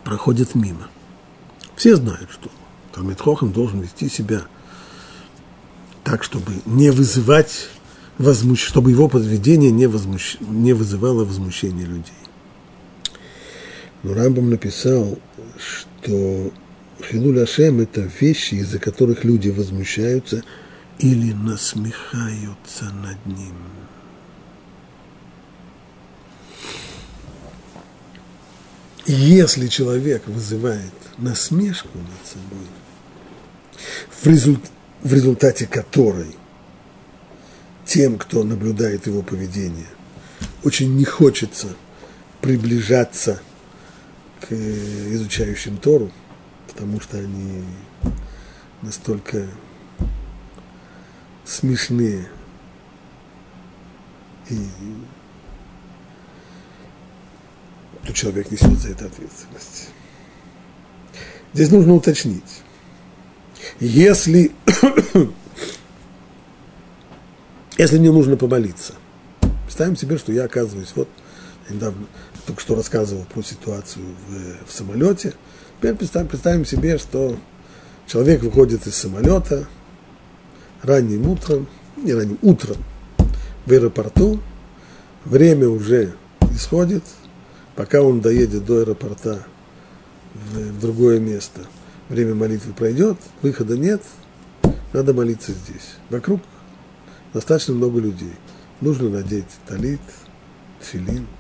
проходит 0.03 0.55
мимо. 0.55 0.87
Все 1.75 1.95
знают, 1.95 2.29
что 2.31 2.49
Талмит 2.93 3.19
Хохам 3.19 3.51
должен 3.51 3.81
вести 3.81 4.09
себя 4.09 4.43
так, 6.03 6.23
чтобы 6.23 6.53
не 6.65 6.89
вызывать 6.89 7.69
возмущ... 8.17 8.65
чтобы 8.65 8.91
его 8.91 9.09
подведение 9.09 9.71
не, 9.71 9.87
возмущ... 9.87 10.37
не 10.39 10.73
вызывало 10.73 11.25
возмущения 11.25 11.85
людей. 11.85 12.13
Но 14.03 14.13
Рамбам 14.13 14.49
написал, 14.49 15.19
что 15.57 16.51
Хилуль 17.03 17.41
Ашем– 17.41 17.79
это 17.81 18.09
вещи, 18.19 18.55
из-за 18.55 18.79
которых 18.79 19.23
люди 19.23 19.49
возмущаются 19.49 20.43
или 20.99 21.33
насмехаются 21.33 22.85
над 22.85 23.25
ним. 23.25 23.55
Если 29.05 29.67
человек 29.67 30.27
вызывает 30.27 30.93
насмешку 31.17 31.97
над 31.97 32.27
собой, 32.27 32.67
в, 34.09 34.27
результ, 34.27 34.63
в 35.01 35.13
результате 35.13 35.65
которой 35.65 36.35
тем, 37.85 38.17
кто 38.17 38.43
наблюдает 38.43 39.07
его 39.07 39.21
поведение, 39.21 39.87
очень 40.63 40.95
не 40.95 41.05
хочется 41.05 41.69
приближаться– 42.41 43.41
к 44.41 44.53
изучающим 44.53 45.77
Тору, 45.77 46.11
потому 46.67 46.99
что 46.99 47.17
они 47.17 47.63
настолько 48.81 49.47
смешные 51.45 52.27
и 54.49 54.67
то 58.05 58.13
человек 58.13 58.51
несет 58.51 58.77
за 58.79 58.89
это 58.89 59.05
ответственность. 59.05 59.89
Здесь 61.53 61.69
нужно 61.71 61.93
уточнить. 61.93 62.61
Если, 63.79 64.51
если 67.77 67.99
мне 67.99 68.11
нужно 68.11 68.37
помолиться, 68.37 68.93
представим 69.65 69.95
себе, 69.95 70.17
что 70.17 70.31
я 70.31 70.45
оказываюсь, 70.45 70.93
вот 70.95 71.09
недавно 71.69 72.07
только 72.45 72.61
что 72.61 72.75
рассказывал 72.75 73.25
про 73.25 73.41
ситуацию 73.43 74.05
в, 74.27 74.67
в 74.67 74.71
самолете. 74.71 75.33
Теперь 75.77 75.95
представим, 75.95 76.27
представим 76.27 76.65
себе, 76.65 76.97
что 76.97 77.37
человек 78.07 78.41
выходит 78.41 78.87
из 78.87 78.95
самолета 78.95 79.67
ранним 80.81 81.29
утром, 81.29 81.67
не 81.97 82.13
ранним 82.13 82.39
утром, 82.41 82.77
в 83.65 83.71
аэропорту, 83.71 84.39
время 85.25 85.67
уже 85.69 86.13
исходит, 86.53 87.03
пока 87.75 88.01
он 88.01 88.21
доедет 88.21 88.65
до 88.65 88.79
аэропорта 88.79 89.45
в, 90.33 90.57
в 90.57 90.79
другое 90.79 91.19
место, 91.19 91.61
время 92.09 92.35
молитвы 92.35 92.73
пройдет, 92.73 93.17
выхода 93.41 93.77
нет, 93.77 94.01
надо 94.93 95.13
молиться 95.13 95.51
здесь. 95.51 95.95
Вокруг 96.09 96.41
достаточно 97.33 97.73
много 97.73 97.99
людей. 97.99 98.33
Нужно 98.81 99.09
надеть 99.09 99.45
талит, 99.67 100.01
филин– 100.79 101.27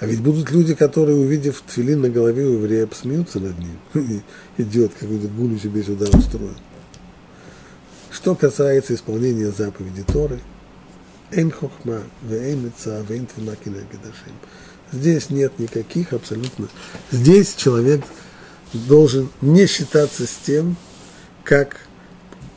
а 0.00 0.06
ведь 0.06 0.22
будут 0.22 0.50
люди, 0.50 0.74
которые, 0.74 1.16
увидев 1.18 1.62
тфилин 1.66 2.00
на 2.00 2.08
голове 2.08 2.44
у 2.46 2.54
еврея, 2.54 2.86
посмеются 2.86 3.40
над 3.40 3.58
ним. 3.58 3.78
Идет, 4.58 4.92
какой-то 4.98 5.28
гулю 5.28 5.58
себе 5.58 5.82
сюда 5.82 6.06
устроил. 6.16 6.54
Что 8.10 8.34
касается 8.34 8.94
исполнения 8.94 9.50
заповеди 9.50 10.04
Торы, 10.04 10.40
Эн 11.32 11.50
хохма, 11.50 12.02
вейн 12.22 12.66
лица, 12.66 13.00
вейн 13.08 13.26
Здесь 14.92 15.30
нет 15.30 15.58
никаких 15.58 16.12
абсолютно. 16.12 16.68
Здесь 17.10 17.54
человек 17.54 18.04
должен 18.72 19.28
не 19.40 19.66
считаться 19.66 20.26
с 20.26 20.36
тем, 20.44 20.76
как 21.42 21.86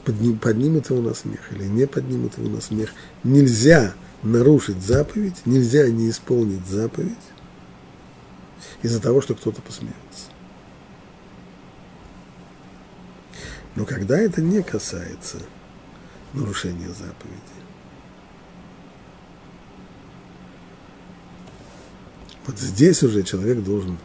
поднимут 0.04 0.90
его 0.90 1.02
на 1.02 1.14
смех 1.14 1.52
или 1.52 1.66
не 1.66 1.86
поднимут 1.86 2.38
его 2.38 2.50
на 2.50 2.62
смех. 2.62 2.94
Нельзя 3.24 3.94
нарушить 4.24 4.82
заповедь, 4.82 5.36
нельзя 5.46 5.90
не 5.90 6.10
исполнить 6.10 6.66
заповедь 6.66 7.16
из-за 8.82 9.02
того, 9.02 9.22
что 9.22 9.36
кто-то 9.36 9.62
посмеется. 9.62 9.98
Но 13.76 13.86
когда 13.86 14.18
это 14.18 14.42
не 14.42 14.64
касается 14.64 15.38
нарушения 16.34 16.90
заповеди, 16.90 17.57
вот 22.48 22.58
здесь 22.58 23.04
уже 23.04 23.24
человек 23.24 23.60
должен 23.60 23.98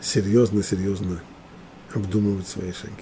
серьезно-серьезно 0.00 1.20
обдумывать 1.94 2.48
свои 2.48 2.72
шаги. 2.72 2.94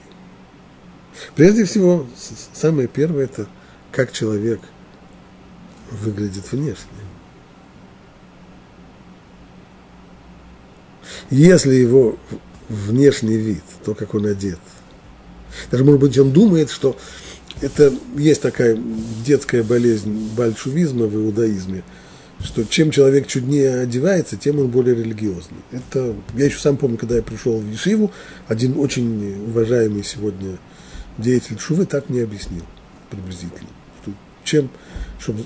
Прежде 1.36 1.64
всего, 1.64 2.06
самое 2.52 2.88
первое– 2.88 3.24
это 3.26 3.46
как 3.92 4.12
человек– 4.12 4.60
выглядит 5.90 6.50
внешне. 6.50 6.86
Если 11.30 11.74
его 11.74 12.18
внешний 12.68 13.36
вид, 13.36 13.62
то, 13.84 13.94
как 13.94 14.14
он 14.14 14.26
одет, 14.26 14.58
даже, 15.70 15.84
может 15.84 16.00
быть, 16.00 16.18
он 16.18 16.32
думает, 16.32 16.70
что 16.70 16.96
это 17.60 17.92
есть 18.16 18.42
такая 18.42 18.78
детская 19.24 19.62
болезнь 19.62 20.30
бальшувизма 20.36 21.06
в 21.06 21.14
иудаизме, 21.14 21.82
что 22.42 22.64
чем 22.64 22.90
человек 22.90 23.26
чуднее 23.26 23.80
одевается, 23.80 24.36
тем 24.36 24.60
он 24.60 24.68
более 24.68 24.94
религиозный. 24.94 25.58
Это, 25.72 26.14
я 26.34 26.44
еще 26.46 26.58
сам 26.58 26.76
помню, 26.76 26.96
когда 26.96 27.16
я 27.16 27.22
пришел 27.22 27.58
в 27.58 27.70
Ешиву, 27.70 28.12
один 28.46 28.78
очень 28.78 29.44
уважаемый 29.48 30.04
сегодня 30.04 30.58
деятель 31.18 31.58
Шувы 31.58 31.84
так 31.84 32.08
мне 32.08 32.22
объяснил 32.22 32.62
приблизительно, 33.10 33.70
что 34.02 34.12
чем, 34.44 34.70
чтобы 35.18 35.44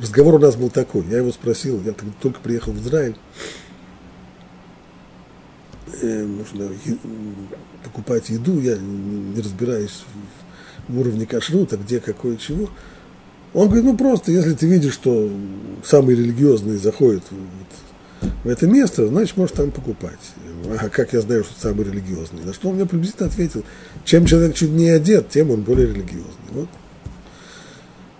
разговор 0.00 0.34
у 0.34 0.38
нас 0.38 0.56
был 0.56 0.70
такой. 0.70 1.04
Я 1.06 1.18
его 1.18 1.30
спросил, 1.30 1.80
я 1.84 1.92
только 2.20 2.40
приехал 2.40 2.72
в 2.72 2.80
Израиль. 2.80 3.16
Э, 6.00 6.24
нужно 6.24 6.70
покупать 7.84 8.30
еду, 8.30 8.58
я 8.60 8.76
не 8.76 9.40
разбираюсь 9.40 10.04
в 10.88 10.98
уровне 10.98 11.26
кашрута, 11.26 11.76
где 11.76 12.00
какое 12.00 12.36
чего. 12.36 12.70
Он 13.54 13.68
говорит, 13.68 13.84
ну 13.84 13.96
просто, 13.96 14.32
если 14.32 14.52
ты 14.52 14.66
видишь, 14.66 14.94
что 14.94 15.30
самый 15.84 16.16
религиозный 16.16 16.76
заходит 16.76 17.22
вот 17.30 18.30
в 18.42 18.48
это 18.48 18.66
место, 18.66 19.06
значит, 19.06 19.36
можешь 19.36 19.56
там 19.56 19.70
покупать. 19.70 20.18
А 20.80 20.88
как 20.88 21.12
я 21.12 21.20
знаю, 21.20 21.44
что 21.44 21.60
самый 21.60 21.84
религиозный? 21.84 22.44
На 22.44 22.52
что 22.52 22.68
он 22.68 22.76
мне 22.76 22.86
приблизительно 22.86 23.28
ответил, 23.28 23.64
чем 24.04 24.26
человек 24.26 24.54
чуть 24.54 24.70
одет, 24.90 25.28
тем 25.28 25.50
он 25.50 25.62
более 25.62 25.86
религиозный. 25.86 26.50
Вот 26.50 26.68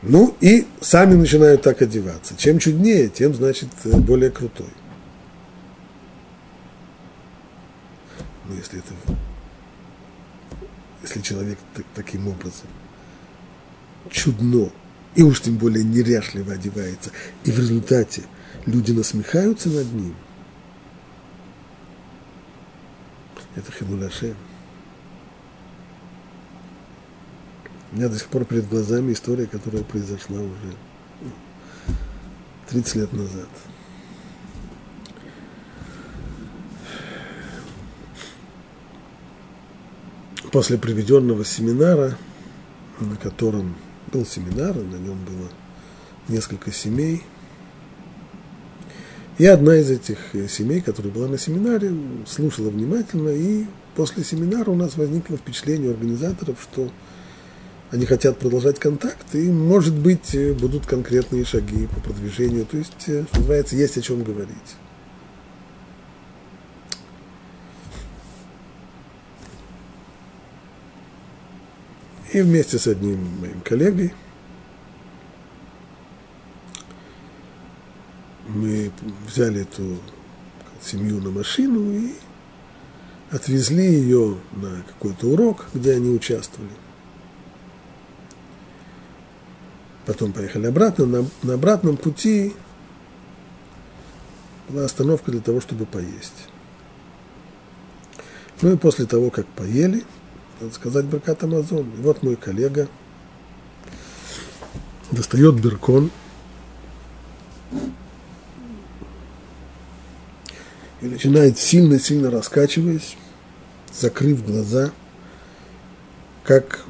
Ну 0.02 0.36
и 0.40 0.66
сами 0.80 1.14
начинают 1.14 1.62
так 1.62 1.82
одеваться. 1.82 2.34
Чем 2.36 2.58
чуднее, 2.58 3.08
тем, 3.08 3.34
значит, 3.34 3.68
более 3.84 4.30
крутой. 4.30 4.70
Ну, 8.46 8.54
если 8.54 8.78
это 8.78 8.92
если 11.04 11.20
человек 11.20 11.58
так, 11.74 11.84
таким 11.94 12.28
образом 12.28 12.66
чудно, 14.10 14.70
и 15.14 15.22
уж 15.22 15.40
тем 15.40 15.56
более 15.56 15.84
неряшливо 15.84 16.54
одевается, 16.54 17.10
и 17.44 17.50
в 17.50 17.58
результате 17.58 18.22
люди 18.66 18.92
насмехаются 18.92 19.68
над 19.68 19.92
ним, 19.92 20.14
это 23.54 23.70
хилуляшем. 23.72 24.36
У 27.92 27.96
меня 27.96 28.08
до 28.08 28.18
сих 28.18 28.26
пор 28.26 28.44
перед 28.44 28.68
глазами 28.68 29.12
история, 29.12 29.46
которая 29.46 29.84
произошла 29.84 30.40
уже 30.40 30.74
30 32.68 32.94
лет 32.96 33.12
назад. 33.12 33.48
После 40.50 40.76
проведенного 40.76 41.44
семинара, 41.44 42.16
на 42.98 43.16
котором 43.16 43.76
был 44.14 44.24
семинар, 44.24 44.74
на 44.74 44.96
нем 44.96 45.18
было 45.24 45.48
несколько 46.28 46.72
семей, 46.72 47.22
и 49.36 49.46
одна 49.46 49.76
из 49.76 49.90
этих 49.90 50.18
семей, 50.48 50.80
которая 50.80 51.12
была 51.12 51.26
на 51.26 51.38
семинаре, 51.38 51.92
слушала 52.26 52.70
внимательно, 52.70 53.30
и 53.30 53.64
после 53.96 54.22
семинара 54.22 54.70
у 54.70 54.76
нас 54.76 54.96
возникло 54.96 55.36
впечатление 55.36 55.90
у 55.90 55.92
организаторов, 55.92 56.56
что 56.62 56.88
они 57.90 58.06
хотят 58.06 58.38
продолжать 58.38 58.78
контакт, 58.78 59.34
и, 59.34 59.50
может 59.50 59.94
быть, 59.94 60.34
э, 60.34 60.52
будут 60.52 60.86
конкретные 60.86 61.44
шаги 61.44 61.86
по 61.86 62.00
продвижению. 62.00 62.66
То 62.66 62.76
есть, 62.76 62.92
э, 63.06 63.24
что 63.28 63.38
называется, 63.38 63.76
есть 63.76 63.96
о 63.96 64.02
чем 64.02 64.24
говорить. 64.24 64.76
И 72.34 72.42
вместе 72.42 72.80
с 72.80 72.88
одним 72.88 73.40
моим 73.40 73.60
коллегой 73.60 74.12
мы 78.48 78.90
взяли 79.24 79.62
эту 79.62 80.00
семью 80.82 81.20
на 81.20 81.30
машину 81.30 81.92
и 81.92 82.12
отвезли 83.30 83.84
ее 83.84 84.36
на 84.50 84.82
какой-то 84.82 85.28
урок, 85.28 85.66
где 85.74 85.92
они 85.92 86.10
участвовали. 86.10 86.72
Потом 90.04 90.32
поехали 90.32 90.66
обратно. 90.66 91.06
На, 91.06 91.24
на 91.44 91.54
обратном 91.54 91.96
пути 91.96 92.52
была 94.68 94.86
остановка 94.86 95.30
для 95.30 95.40
того, 95.40 95.60
чтобы 95.60 95.86
поесть. 95.86 96.48
Ну 98.60 98.72
и 98.72 98.76
после 98.76 99.06
того, 99.06 99.30
как 99.30 99.46
поели, 99.46 100.02
надо 100.60 100.74
сказать, 100.74 101.04
Беркат 101.06 101.42
Амазон. 101.42 101.90
И 101.98 102.00
вот 102.00 102.22
мой 102.22 102.36
коллега 102.36 102.88
достает 105.10 105.60
беркон 105.60 106.10
и 111.00 111.06
начинает 111.06 111.58
сильно-сильно 111.58 112.30
раскачиваясь, 112.30 113.16
закрыв 113.92 114.44
глаза, 114.44 114.90
как 116.42 116.84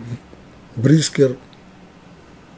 Брискер 0.77 1.37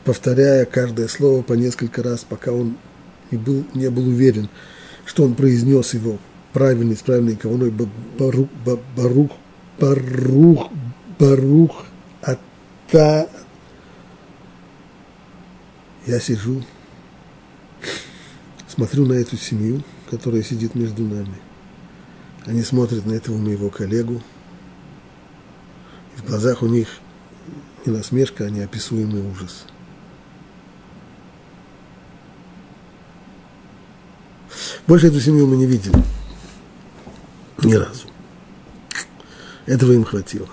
повторяя 0.05 0.65
каждое 0.65 1.09
слово 1.09 1.43
по 1.43 1.55
несколько 1.55 2.03
раз, 2.03 2.25
пока 2.29 2.53
он 2.53 2.77
не 3.31 3.39
был, 3.39 3.65
не 3.75 3.91
был 3.91 4.07
уверен, 4.09 4.49
что 5.05 5.25
он 5.25 5.35
произнес 5.35 5.95
его 5.95 6.19
правильный, 6.53 6.97
с 6.97 7.01
правильной 7.01 7.37
каваной 7.37 7.71
барух, 7.71 8.49
барух, 8.97 9.31
барух, 9.79 10.71
барух, 11.19 11.85
ата. 12.23 13.29
Я 16.07 16.21
сижу, 16.21 16.63
смотрю 18.69 19.07
на 19.07 19.15
эту 19.15 19.37
семью, 19.37 19.83
которая 20.09 20.43
сидит 20.43 20.75
между 20.75 21.03
нами. 21.03 21.35
Они 22.45 22.63
смотрят 22.63 23.07
на 23.07 23.13
этого 23.13 23.37
моего 23.37 23.71
коллегу. 23.71 24.23
И 26.17 26.21
в 26.21 26.27
глазах 26.27 26.63
у 26.63 26.67
них 26.67 26.89
не 27.85 27.93
насмешка, 27.93 28.45
а 28.45 28.51
неописуемый 28.51 29.29
ужас– 29.29 29.67
Больше 34.87 35.09
эту 35.09 35.21
семью 35.21 35.49
мы 35.49 35.57
не 35.57 35.67
видели. 35.67 35.97
Ни 37.63 37.75
разу. 37.75 38.07
Этого 39.67 39.93
им 39.93 40.05
хватило. 40.05 40.49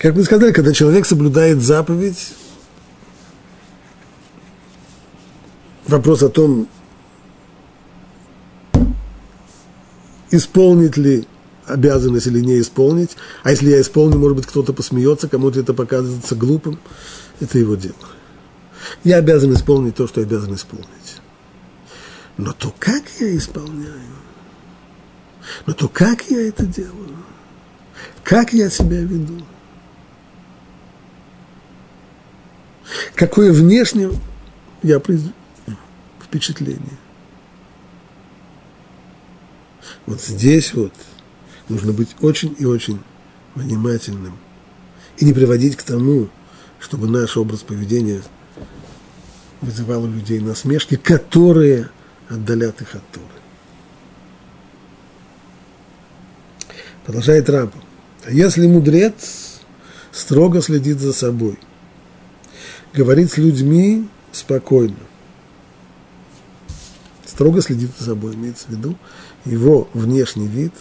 Как 0.00 0.16
мы 0.16 0.24
сказали, 0.24 0.52
когда 0.52 0.72
человек 0.72 1.04
соблюдает 1.04 1.60
заповедь, 1.60 2.32
вопрос 5.86 6.22
о 6.22 6.30
том, 6.30 6.68
исполнит 10.30 10.96
ли 10.96 11.26
обязанность 11.66 12.26
или 12.28 12.40
не 12.40 12.60
исполнить, 12.60 13.10
а 13.42 13.50
если 13.50 13.68
я 13.68 13.80
исполню, 13.82 14.16
может 14.16 14.38
быть, 14.38 14.46
кто-то 14.46 14.72
посмеется, 14.72 15.28
кому-то 15.28 15.60
это 15.60 15.74
покажется 15.74 16.34
глупым, 16.34 16.78
это 17.38 17.58
его 17.58 17.74
дело. 17.74 17.94
Я 19.04 19.18
обязан 19.18 19.52
исполнить 19.52 19.96
то, 19.96 20.06
что 20.06 20.22
обязан 20.22 20.54
исполнить. 20.54 20.88
Но 22.38 22.54
то, 22.54 22.74
как 22.78 23.02
я 23.20 23.36
исполняю, 23.36 24.00
но 25.66 25.74
то, 25.74 25.88
как 25.88 26.22
я 26.30 26.48
это 26.48 26.64
делаю, 26.64 27.18
как 28.24 28.54
я 28.54 28.70
себя 28.70 29.02
веду, 29.02 29.44
какое 33.14 33.52
внешнее 33.52 34.10
я 34.82 35.00
произведу 35.00 35.34
впечатление. 36.22 36.98
Вот 40.06 40.20
здесь 40.20 40.74
вот 40.74 40.92
нужно 41.68 41.92
быть 41.92 42.16
очень 42.20 42.54
и 42.58 42.64
очень 42.64 43.00
внимательным 43.54 44.36
и 45.18 45.24
не 45.24 45.32
приводить 45.32 45.76
к 45.76 45.82
тому, 45.82 46.28
чтобы 46.78 47.08
наш 47.08 47.36
образ 47.36 47.60
поведения– 47.60 48.22
вызывало 49.60 50.06
у 50.06 50.10
людей 50.10 50.40
насмешки, 50.40 50.96
которые 50.96 51.90
отдалят 52.28 52.80
их 52.80 52.94
от 52.94 53.02
Торы. 53.10 53.26
Продолжает 57.04 57.48
Рампа. 57.48 57.78
А 58.24 58.30
если 58.30 58.66
мудрец 58.66 59.60
строго 60.12 60.60
следит 60.62 61.00
за 61.00 61.12
собой, 61.12 61.58
говорит 62.92 63.32
с 63.32 63.36
людьми 63.36 64.08
спокойно, 64.32 64.96
строго 67.26 67.62
следит 67.62 67.90
за 67.98 68.06
собой, 68.06 68.34
имеется 68.34 68.66
в 68.66 68.70
виду, 68.70 68.96
его 69.44 69.88
внешний 69.94 70.48
вид 70.48 70.72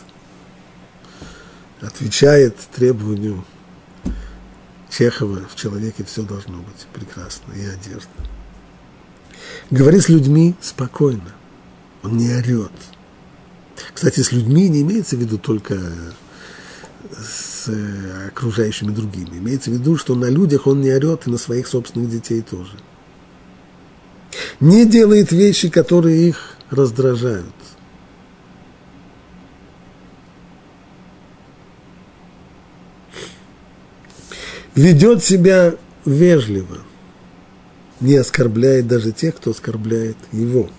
отвечает 1.82 2.56
требованию 2.76 3.46
Чехова, 4.90 5.48
в 5.48 5.56
человеке 5.56 6.04
все 6.04 6.24
должно 6.24 6.58
быть 6.58 6.88
прекрасно, 6.94 7.54
и 7.54 7.66
одежда. 7.66 8.10
Говорит 9.70 10.04
с 10.04 10.10
людьми 10.10 10.56
спокойно. 10.62 11.34
Он 12.04 12.18
не 12.18 12.34
орет. 12.34 12.72
Кстати, 13.94 14.22
с 14.22 14.32
людьми 14.32 14.68
не 14.68 14.82
имеется 14.82 15.16
в 15.16 15.20
виду 15.20 15.38
только 15.38 15.80
с 17.12 17.70
э, 17.70 18.28
окружающими 18.28 18.92
другими. 18.92 19.38
Имеется 19.38 19.70
в 19.70 19.74
виду, 19.74 19.98
что 19.98 20.16
на 20.16 20.30
людях 20.30 20.68
он 20.68 20.82
не 20.82 20.92
орет, 20.92 21.28
и 21.28 21.30
на 21.30 21.38
своих 21.38 21.68
собственных 21.68 22.10
детей 22.10 22.42
тоже. 22.42 22.78
Не 24.60 24.86
делает 24.86 25.32
вещи, 25.32 25.70
которые 25.70 26.30
их 26.30 26.56
раздражают. 26.70 27.46
Ведет 34.76 35.24
себя 35.24 35.76
вежливо 36.06 36.80
не 38.00 38.16
оскорбляет 38.16 38.88
даже 38.88 39.12
тех, 39.12 39.36
кто 39.36 39.52
оскорбляет 39.52 40.18
его. 40.32 40.70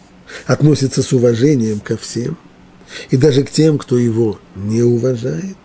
Относится 0.46 1.02
с 1.02 1.12
уважением 1.12 1.80
ко 1.80 1.96
всем, 1.96 2.36
и 3.10 3.16
даже 3.16 3.42
к 3.42 3.50
тем, 3.50 3.78
кто 3.78 3.98
его 3.98 4.38
не 4.54 4.82
уважает. 4.82 5.56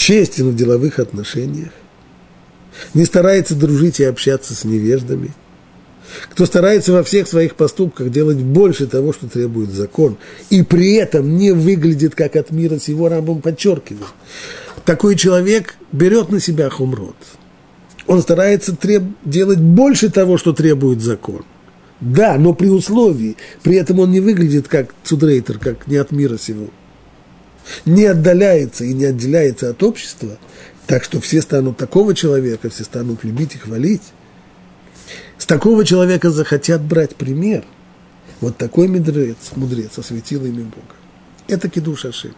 Честен 0.00 0.48
в 0.48 0.56
деловых 0.56 0.98
отношениях. 0.98 1.68
Не 2.94 3.04
старается 3.04 3.54
дружить 3.54 4.00
и 4.00 4.04
общаться 4.04 4.54
с 4.54 4.64
невеждами. 4.64 5.32
Кто 6.30 6.46
старается 6.46 6.92
во 6.92 7.02
всех 7.02 7.28
своих 7.28 7.54
поступках 7.54 8.10
делать 8.10 8.38
больше 8.38 8.86
того, 8.86 9.12
что 9.12 9.28
требует 9.28 9.68
закон, 9.68 10.16
и 10.48 10.62
при 10.62 10.94
этом 10.94 11.36
не 11.36 11.52
выглядит 11.52 12.14
как 12.14 12.36
от 12.36 12.50
мира 12.50 12.78
сего, 12.78 13.10
Рамбом 13.10 13.42
подчеркивает. 13.42 14.06
такой 14.86 15.16
человек 15.16 15.74
берет 15.92 16.30
на 16.30 16.40
себя 16.40 16.70
хумрот. 16.70 17.16
Он 18.06 18.22
старается 18.22 18.74
треб... 18.74 19.02
делать 19.26 19.60
больше 19.60 20.08
того, 20.08 20.38
что 20.38 20.54
требует 20.54 21.02
закон. 21.02 21.42
Да, 22.00 22.38
но 22.38 22.54
при 22.54 22.68
условии, 22.68 23.36
при 23.62 23.76
этом 23.76 23.98
он 23.98 24.10
не 24.10 24.20
выглядит 24.20 24.66
как 24.66 24.94
цудрейтер, 25.04 25.58
как 25.58 25.86
не 25.86 25.96
от 25.96 26.10
мира 26.10 26.38
сего. 26.38 26.68
Не 27.84 28.06
отдаляется 28.06 28.84
и 28.84 28.92
не 28.92 29.04
отделяется 29.04 29.70
от 29.70 29.82
общества, 29.82 30.38
так 30.86 31.04
что 31.04 31.20
все 31.20 31.40
станут 31.42 31.76
такого 31.76 32.14
человека, 32.14 32.70
все 32.70 32.84
станут 32.84 33.24
любить 33.24 33.54
и 33.54 33.58
хвалить. 33.58 34.02
С 35.38 35.46
такого 35.46 35.84
человека 35.84 36.30
захотят 36.30 36.82
брать 36.82 37.16
пример. 37.16 37.64
Вот 38.40 38.56
такой 38.56 38.88
мудрец, 38.88 39.36
мудрец 39.54 39.98
осветил 39.98 40.44
имя 40.44 40.64
Бога. 40.64 40.94
Это 41.48 41.68
кидуш 41.68 42.04
Ашем. 42.04 42.34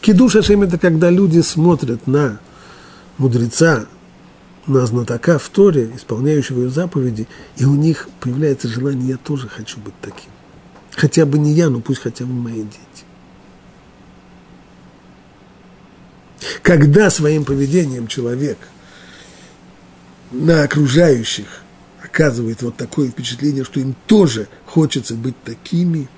Кидуш 0.00 0.36
Ашем– 0.36 0.62
это 0.64 0.78
когда 0.78 1.10
люди 1.10 1.40
смотрят 1.40 2.06
на 2.06 2.40
мудреца, 3.18 3.86
на 4.66 4.86
знатока 4.86 5.38
в 5.38 5.48
Торе, 5.50 5.92
исполняющего 5.94 6.62
ее 6.62 6.70
заповеди, 6.70 7.28
и 7.56 7.64
у 7.64 7.74
них 7.74 8.08
появляется 8.20 8.68
желание, 8.68 9.10
я 9.10 9.16
тоже 9.16 9.48
хочу 9.48 9.78
быть 9.80 9.94
таким. 10.00 10.30
Хотя 10.92 11.26
бы 11.26 11.38
не 11.38 11.52
я, 11.52 11.70
но 11.70 11.80
пусть 11.80 12.00
хотя 12.00 12.24
бы 12.24 12.32
мои 12.32 12.62
дети. 12.62 12.93
Когда 16.62 17.10
своим 17.10 17.44
поведением 17.44 18.06
человек 18.06 18.58
на 20.30 20.62
окружающих 20.62 21.62
оказывает 22.02 22.62
вот 22.62 22.76
такое 22.76 23.08
впечатление, 23.10 23.64
что 23.64 23.80
им 23.80 23.94
тоже 24.06 24.48
хочется 24.66 25.14
быть 25.14 25.40
такими, 25.42 26.08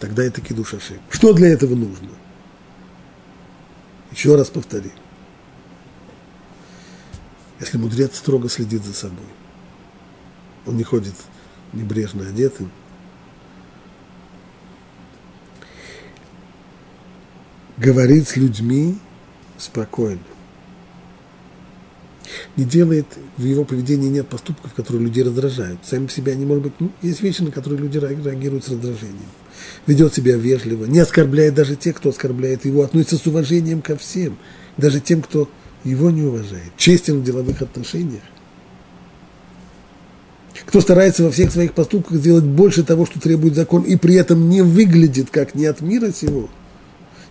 тогда 0.00 0.24
это 0.24 0.40
кидуш 0.40 0.74
Ашем. 0.74 0.98
Что 1.10 1.32
для 1.32 1.48
этого 1.48 1.74
нужно? 1.74 2.10
Еще 4.12 4.34
раз 4.34 4.48
повторим. 4.48 4.92
Если 7.60 7.78
мудрец 7.78 8.16
строго 8.16 8.48
следит 8.48 8.84
за 8.84 8.94
собой, 8.94 9.26
он 10.66 10.76
не 10.76 10.84
ходит 10.84 11.14
небрежно 11.72 12.28
одетым, 12.28 12.70
говорит 17.76 18.28
с 18.28 18.36
людьми 18.36 18.96
спокойно. 19.58 20.20
Не 22.56 22.64
делает, 22.64 23.06
в 23.36 23.44
его 23.44 23.64
поведении 23.64 24.08
нет 24.08 24.28
поступков, 24.28 24.74
которые 24.74 25.04
людей 25.04 25.22
раздражают. 25.22 25.80
Сами 25.84 26.08
себя 26.08 26.34
не 26.34 26.44
может 26.44 26.64
быть, 26.64 26.72
ну, 26.80 26.90
есть 27.02 27.22
вещи, 27.22 27.42
на 27.42 27.50
которые 27.50 27.80
люди 27.80 27.98
реагируют 27.98 28.64
с 28.64 28.68
раздражением. 28.68 29.30
Ведет 29.86 30.14
себя 30.14 30.36
вежливо, 30.36 30.86
не 30.86 30.98
оскорбляет 30.98 31.54
даже 31.54 31.76
тех, 31.76 31.96
кто 31.96 32.10
оскорбляет 32.10 32.64
его, 32.64 32.82
относится 32.82 33.16
с 33.16 33.26
уважением 33.26 33.80
ко 33.80 33.96
всем, 33.96 34.36
даже 34.76 35.00
тем, 35.00 35.22
кто 35.22 35.48
его 35.84 36.10
не 36.10 36.22
уважает. 36.22 36.72
Честен 36.76 37.20
в 37.20 37.24
деловых 37.24 37.62
отношениях. 37.62 38.22
Кто 40.64 40.80
старается 40.80 41.22
во 41.22 41.30
всех 41.30 41.52
своих 41.52 41.74
поступках 41.74 42.18
сделать 42.18 42.44
больше 42.44 42.82
того, 42.82 43.06
что 43.06 43.20
требует 43.20 43.54
закон, 43.54 43.82
и 43.82 43.96
при 43.96 44.14
этом 44.14 44.48
не 44.48 44.62
выглядит 44.62 45.30
как 45.30 45.54
не 45.54 45.66
от 45.66 45.80
мира 45.80 46.10
сего, 46.10 46.48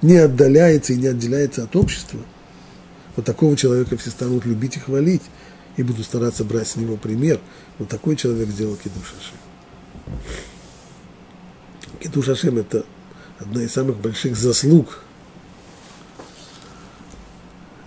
не 0.06 0.18
отдаляется 0.18 0.94
и 0.94 0.98
не 0.98 1.08
отделяется 1.08 1.64
от 1.64 1.76
общества, 1.76 2.20
вот 3.16 3.26
такого 3.26 3.58
человека 3.58 3.98
все 3.98 4.10
станут 4.10 4.46
любить 4.46 4.78
и 4.78 4.80
хвалить, 4.80 5.24
и 5.78 5.84
будут 5.84 6.06
стараться 6.06 6.44
брать 6.44 6.68
с 6.68 6.76
него 6.76 6.96
пример. 6.96 7.40
Вот 7.80 7.90
такой 7.90 8.16
человек 8.16 8.50
сделал 8.50 8.76
Кидуш 8.76 9.14
Ашем. 9.18 9.38
Кидуш 12.00 12.30
Ашем– 12.30 12.58
это 12.60 12.86
одна 13.40 13.64
из 13.64 13.74
самых 13.74 13.98
больших 13.98 14.38
заслуг 14.38 15.02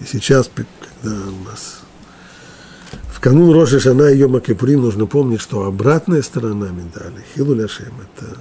и 0.01 0.05
сейчас, 0.05 0.49
когда 0.55 1.17
у 1.17 1.45
нас 1.45 1.81
в 3.13 3.21
канун 3.21 3.53
Рожи 3.53 3.81
Шана 3.81 4.11
и 4.11 4.19
Йома 4.19 4.41
Кипурим 4.41 4.83
нужно 4.83 5.07
помнить, 5.07 5.41
что 5.41 5.65
обратная 5.65 6.23
сторона 6.23 6.69
медали, 6.69 7.25
Хилуль 7.35 7.65
Ашем, 7.65 7.93
это 8.01 8.37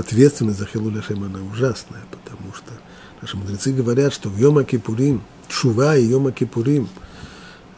ответственность 0.00 0.58
за 0.58 0.66
Хилуль 0.66 0.98
Ашем, 0.98 1.24
она 1.24 1.40
ужасная, 1.40 2.02
потому 2.10 2.52
что 2.54 2.72
наши 3.20 3.36
мудрецы 3.36 3.72
говорят, 3.72 4.12
что 4.12 4.28
в 4.28 4.38
Йома 4.38 4.64
Кипурим, 4.64 5.22
Чува 5.48 5.96
и 5.96 6.04
Йома 6.04 6.32
Кипурим, 6.32 6.88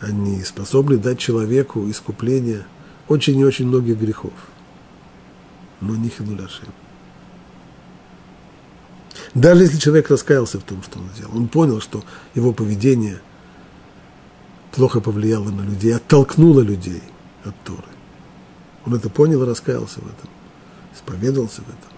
они 0.00 0.42
способны 0.42 0.96
дать 0.96 1.18
человеку 1.18 1.88
искупление 1.90 2.66
очень 3.08 3.38
и 3.38 3.44
очень 3.44 3.66
многих 3.66 3.98
грехов, 3.98 4.32
но 5.80 5.96
не 5.96 6.08
Хилуль 6.08 6.44
Ашем. 6.44 6.72
Даже 9.34 9.62
если 9.62 9.78
человек 9.78 10.10
раскаялся 10.10 10.60
в 10.60 10.62
том, 10.62 10.82
что 10.82 10.98
он 10.98 11.08
сделал, 11.14 11.36
он 11.36 11.48
понял, 11.48 11.80
что 11.80 12.04
его 12.34 12.52
поведение 12.52 13.20
плохо 14.72 15.00
повлияло 15.00 15.50
на 15.50 15.62
людей, 15.62 15.94
оттолкнуло 15.94 16.60
людей 16.60 17.02
от 17.44 17.54
Торы. 17.64 17.82
Он 18.86 18.94
это 18.94 19.08
понял 19.08 19.42
и 19.42 19.46
раскаялся 19.46 20.00
в 20.00 20.06
этом, 20.06 20.28
исповедовался 20.94 21.62
в 21.62 21.68
этом. 21.68 21.93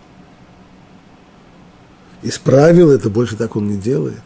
Исправил 2.23 2.91
это, 2.91 3.11
больше 3.11 3.37
так 3.37 3.57
он 3.57 3.69
не 3.69 3.79
делает. 3.79 4.23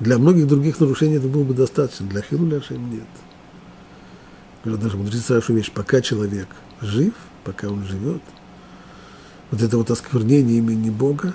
Для 0.00 0.18
многих 0.18 0.46
других 0.46 0.80
нарушений 0.80 1.16
это 1.16 1.28
было 1.28 1.44
бы 1.44 1.54
достаточно, 1.54 2.06
для 2.06 2.20
Хилуля 2.20 2.62
нет. 2.70 3.04
Говорят, 4.64 4.82
даже 4.82 4.96
мудрецы 4.96 5.40
вещь, 5.48 5.70
пока 5.70 6.00
человек 6.00 6.48
жив, 6.80 7.14
пока 7.44 7.68
он 7.68 7.84
живет– 7.84 8.22
вот 9.54 9.62
это 9.62 9.76
вот 9.78 9.88
осквернение 9.90 10.58
имени 10.58 10.90
Бога, 10.90 11.34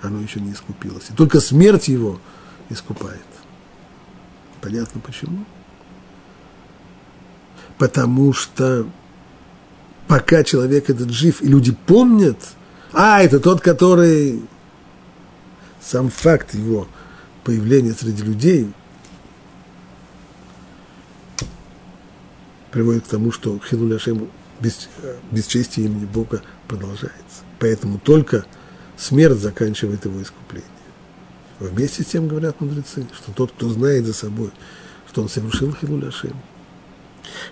оно 0.00 0.20
еще 0.20 0.40
не 0.40 0.52
искупилось. 0.52 1.10
И 1.10 1.12
только 1.12 1.40
смерть 1.40 1.88
его 1.88 2.18
искупает. 2.70 3.20
Понятно 4.62 5.00
почему? 5.00 5.44
Потому 7.76 8.32
что 8.32 8.86
пока 10.06 10.42
человек 10.42 10.88
этот 10.88 11.10
жив, 11.10 11.42
и 11.42 11.48
люди 11.48 11.76
помнят, 11.86 12.38
а, 12.94 13.22
это 13.22 13.40
тот, 13.40 13.60
который 13.60 14.42
сам 15.80 16.10
факт 16.10 16.54
его 16.54 16.88
появления 17.44 17.92
среди 17.92 18.22
людей 18.22 18.72
приводит 22.70 23.04
к 23.04 23.08
тому, 23.08 23.30
что 23.30 23.58
Хилуля 23.58 23.98
Шем 23.98 24.28
без, 24.60 24.88
бесчестие 25.30 25.86
имени 25.86 26.06
Бога 26.06 26.42
продолжается. 26.66 27.42
Поэтому 27.60 27.98
только 27.98 28.44
смерть 28.96 29.38
заканчивает 29.38 30.04
его 30.04 30.20
искупление. 30.22 30.68
Вместе 31.60 32.02
с 32.02 32.06
тем 32.06 32.28
говорят 32.28 32.60
мудрецы, 32.60 33.06
что 33.14 33.32
тот, 33.32 33.52
кто 33.52 33.68
знает 33.70 34.06
за 34.06 34.12
собой, 34.12 34.50
что 35.08 35.22
он 35.22 35.28
совершил 35.28 35.72
Хилуль 35.74 36.08
Ашем, 36.08 36.36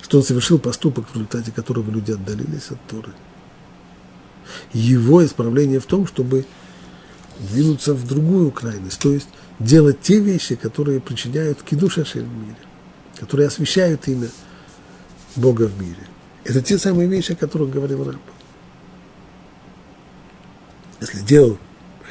что 0.00 0.18
он 0.18 0.24
совершил 0.24 0.58
поступок, 0.58 1.08
в 1.08 1.14
результате 1.14 1.52
которого 1.52 1.90
люди 1.90 2.12
отдалились 2.12 2.70
от 2.70 2.80
Торы. 2.88 3.12
Его 4.72 5.24
исправление 5.24 5.80
в 5.80 5.86
том, 5.86 6.06
чтобы 6.06 6.44
двинуться 7.38 7.94
в 7.94 8.06
другую 8.06 8.50
крайность, 8.50 9.00
то 9.00 9.12
есть 9.12 9.28
делать 9.58 10.00
те 10.00 10.18
вещи, 10.18 10.54
которые 10.54 11.00
причиняют 11.00 11.62
кидуш 11.62 11.98
Ашем 11.98 12.24
в 12.24 12.36
мире, 12.36 12.56
которые 13.18 13.48
освещают 13.48 14.06
имя 14.08 14.28
Бога 15.36 15.64
в 15.64 15.80
мире. 15.80 16.06
Это 16.44 16.60
те 16.60 16.78
самые 16.78 17.08
вещи, 17.08 17.32
о 17.32 17.36
которых 17.36 17.70
говорил 17.70 17.98
Рамбам. 17.98 18.20
Если 21.00 21.20
делал 21.20 21.58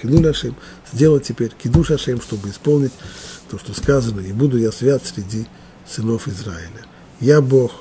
Хилуль 0.02 0.28
Ашем, 0.30 0.56
сделать 0.92 1.24
теперь 1.24 1.52
Кидуш 1.52 1.92
чтобы 1.92 2.50
исполнить 2.50 2.92
то, 3.50 3.60
что 3.60 3.74
сказано, 3.74 4.22
и 4.22 4.34
буду 4.34 4.58
я 4.58 4.72
свят 4.72 5.06
среди 5.06 5.46
сынов 5.88 6.28
Израиля. 6.28 6.86
Я 7.20 7.42
Бог, 7.42 7.72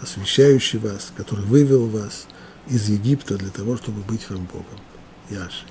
освящающий 0.00 0.78
вас, 0.78 1.12
который 1.16 1.44
вывел 1.44 1.86
вас 1.86 2.26
из 2.70 2.88
Египта 2.88 3.36
для 3.36 3.50
того, 3.50 3.76
чтобы 3.76 4.02
быть 4.02 4.28
вам 4.30 4.44
Богом. 4.44 4.78
Яши. 5.30 5.64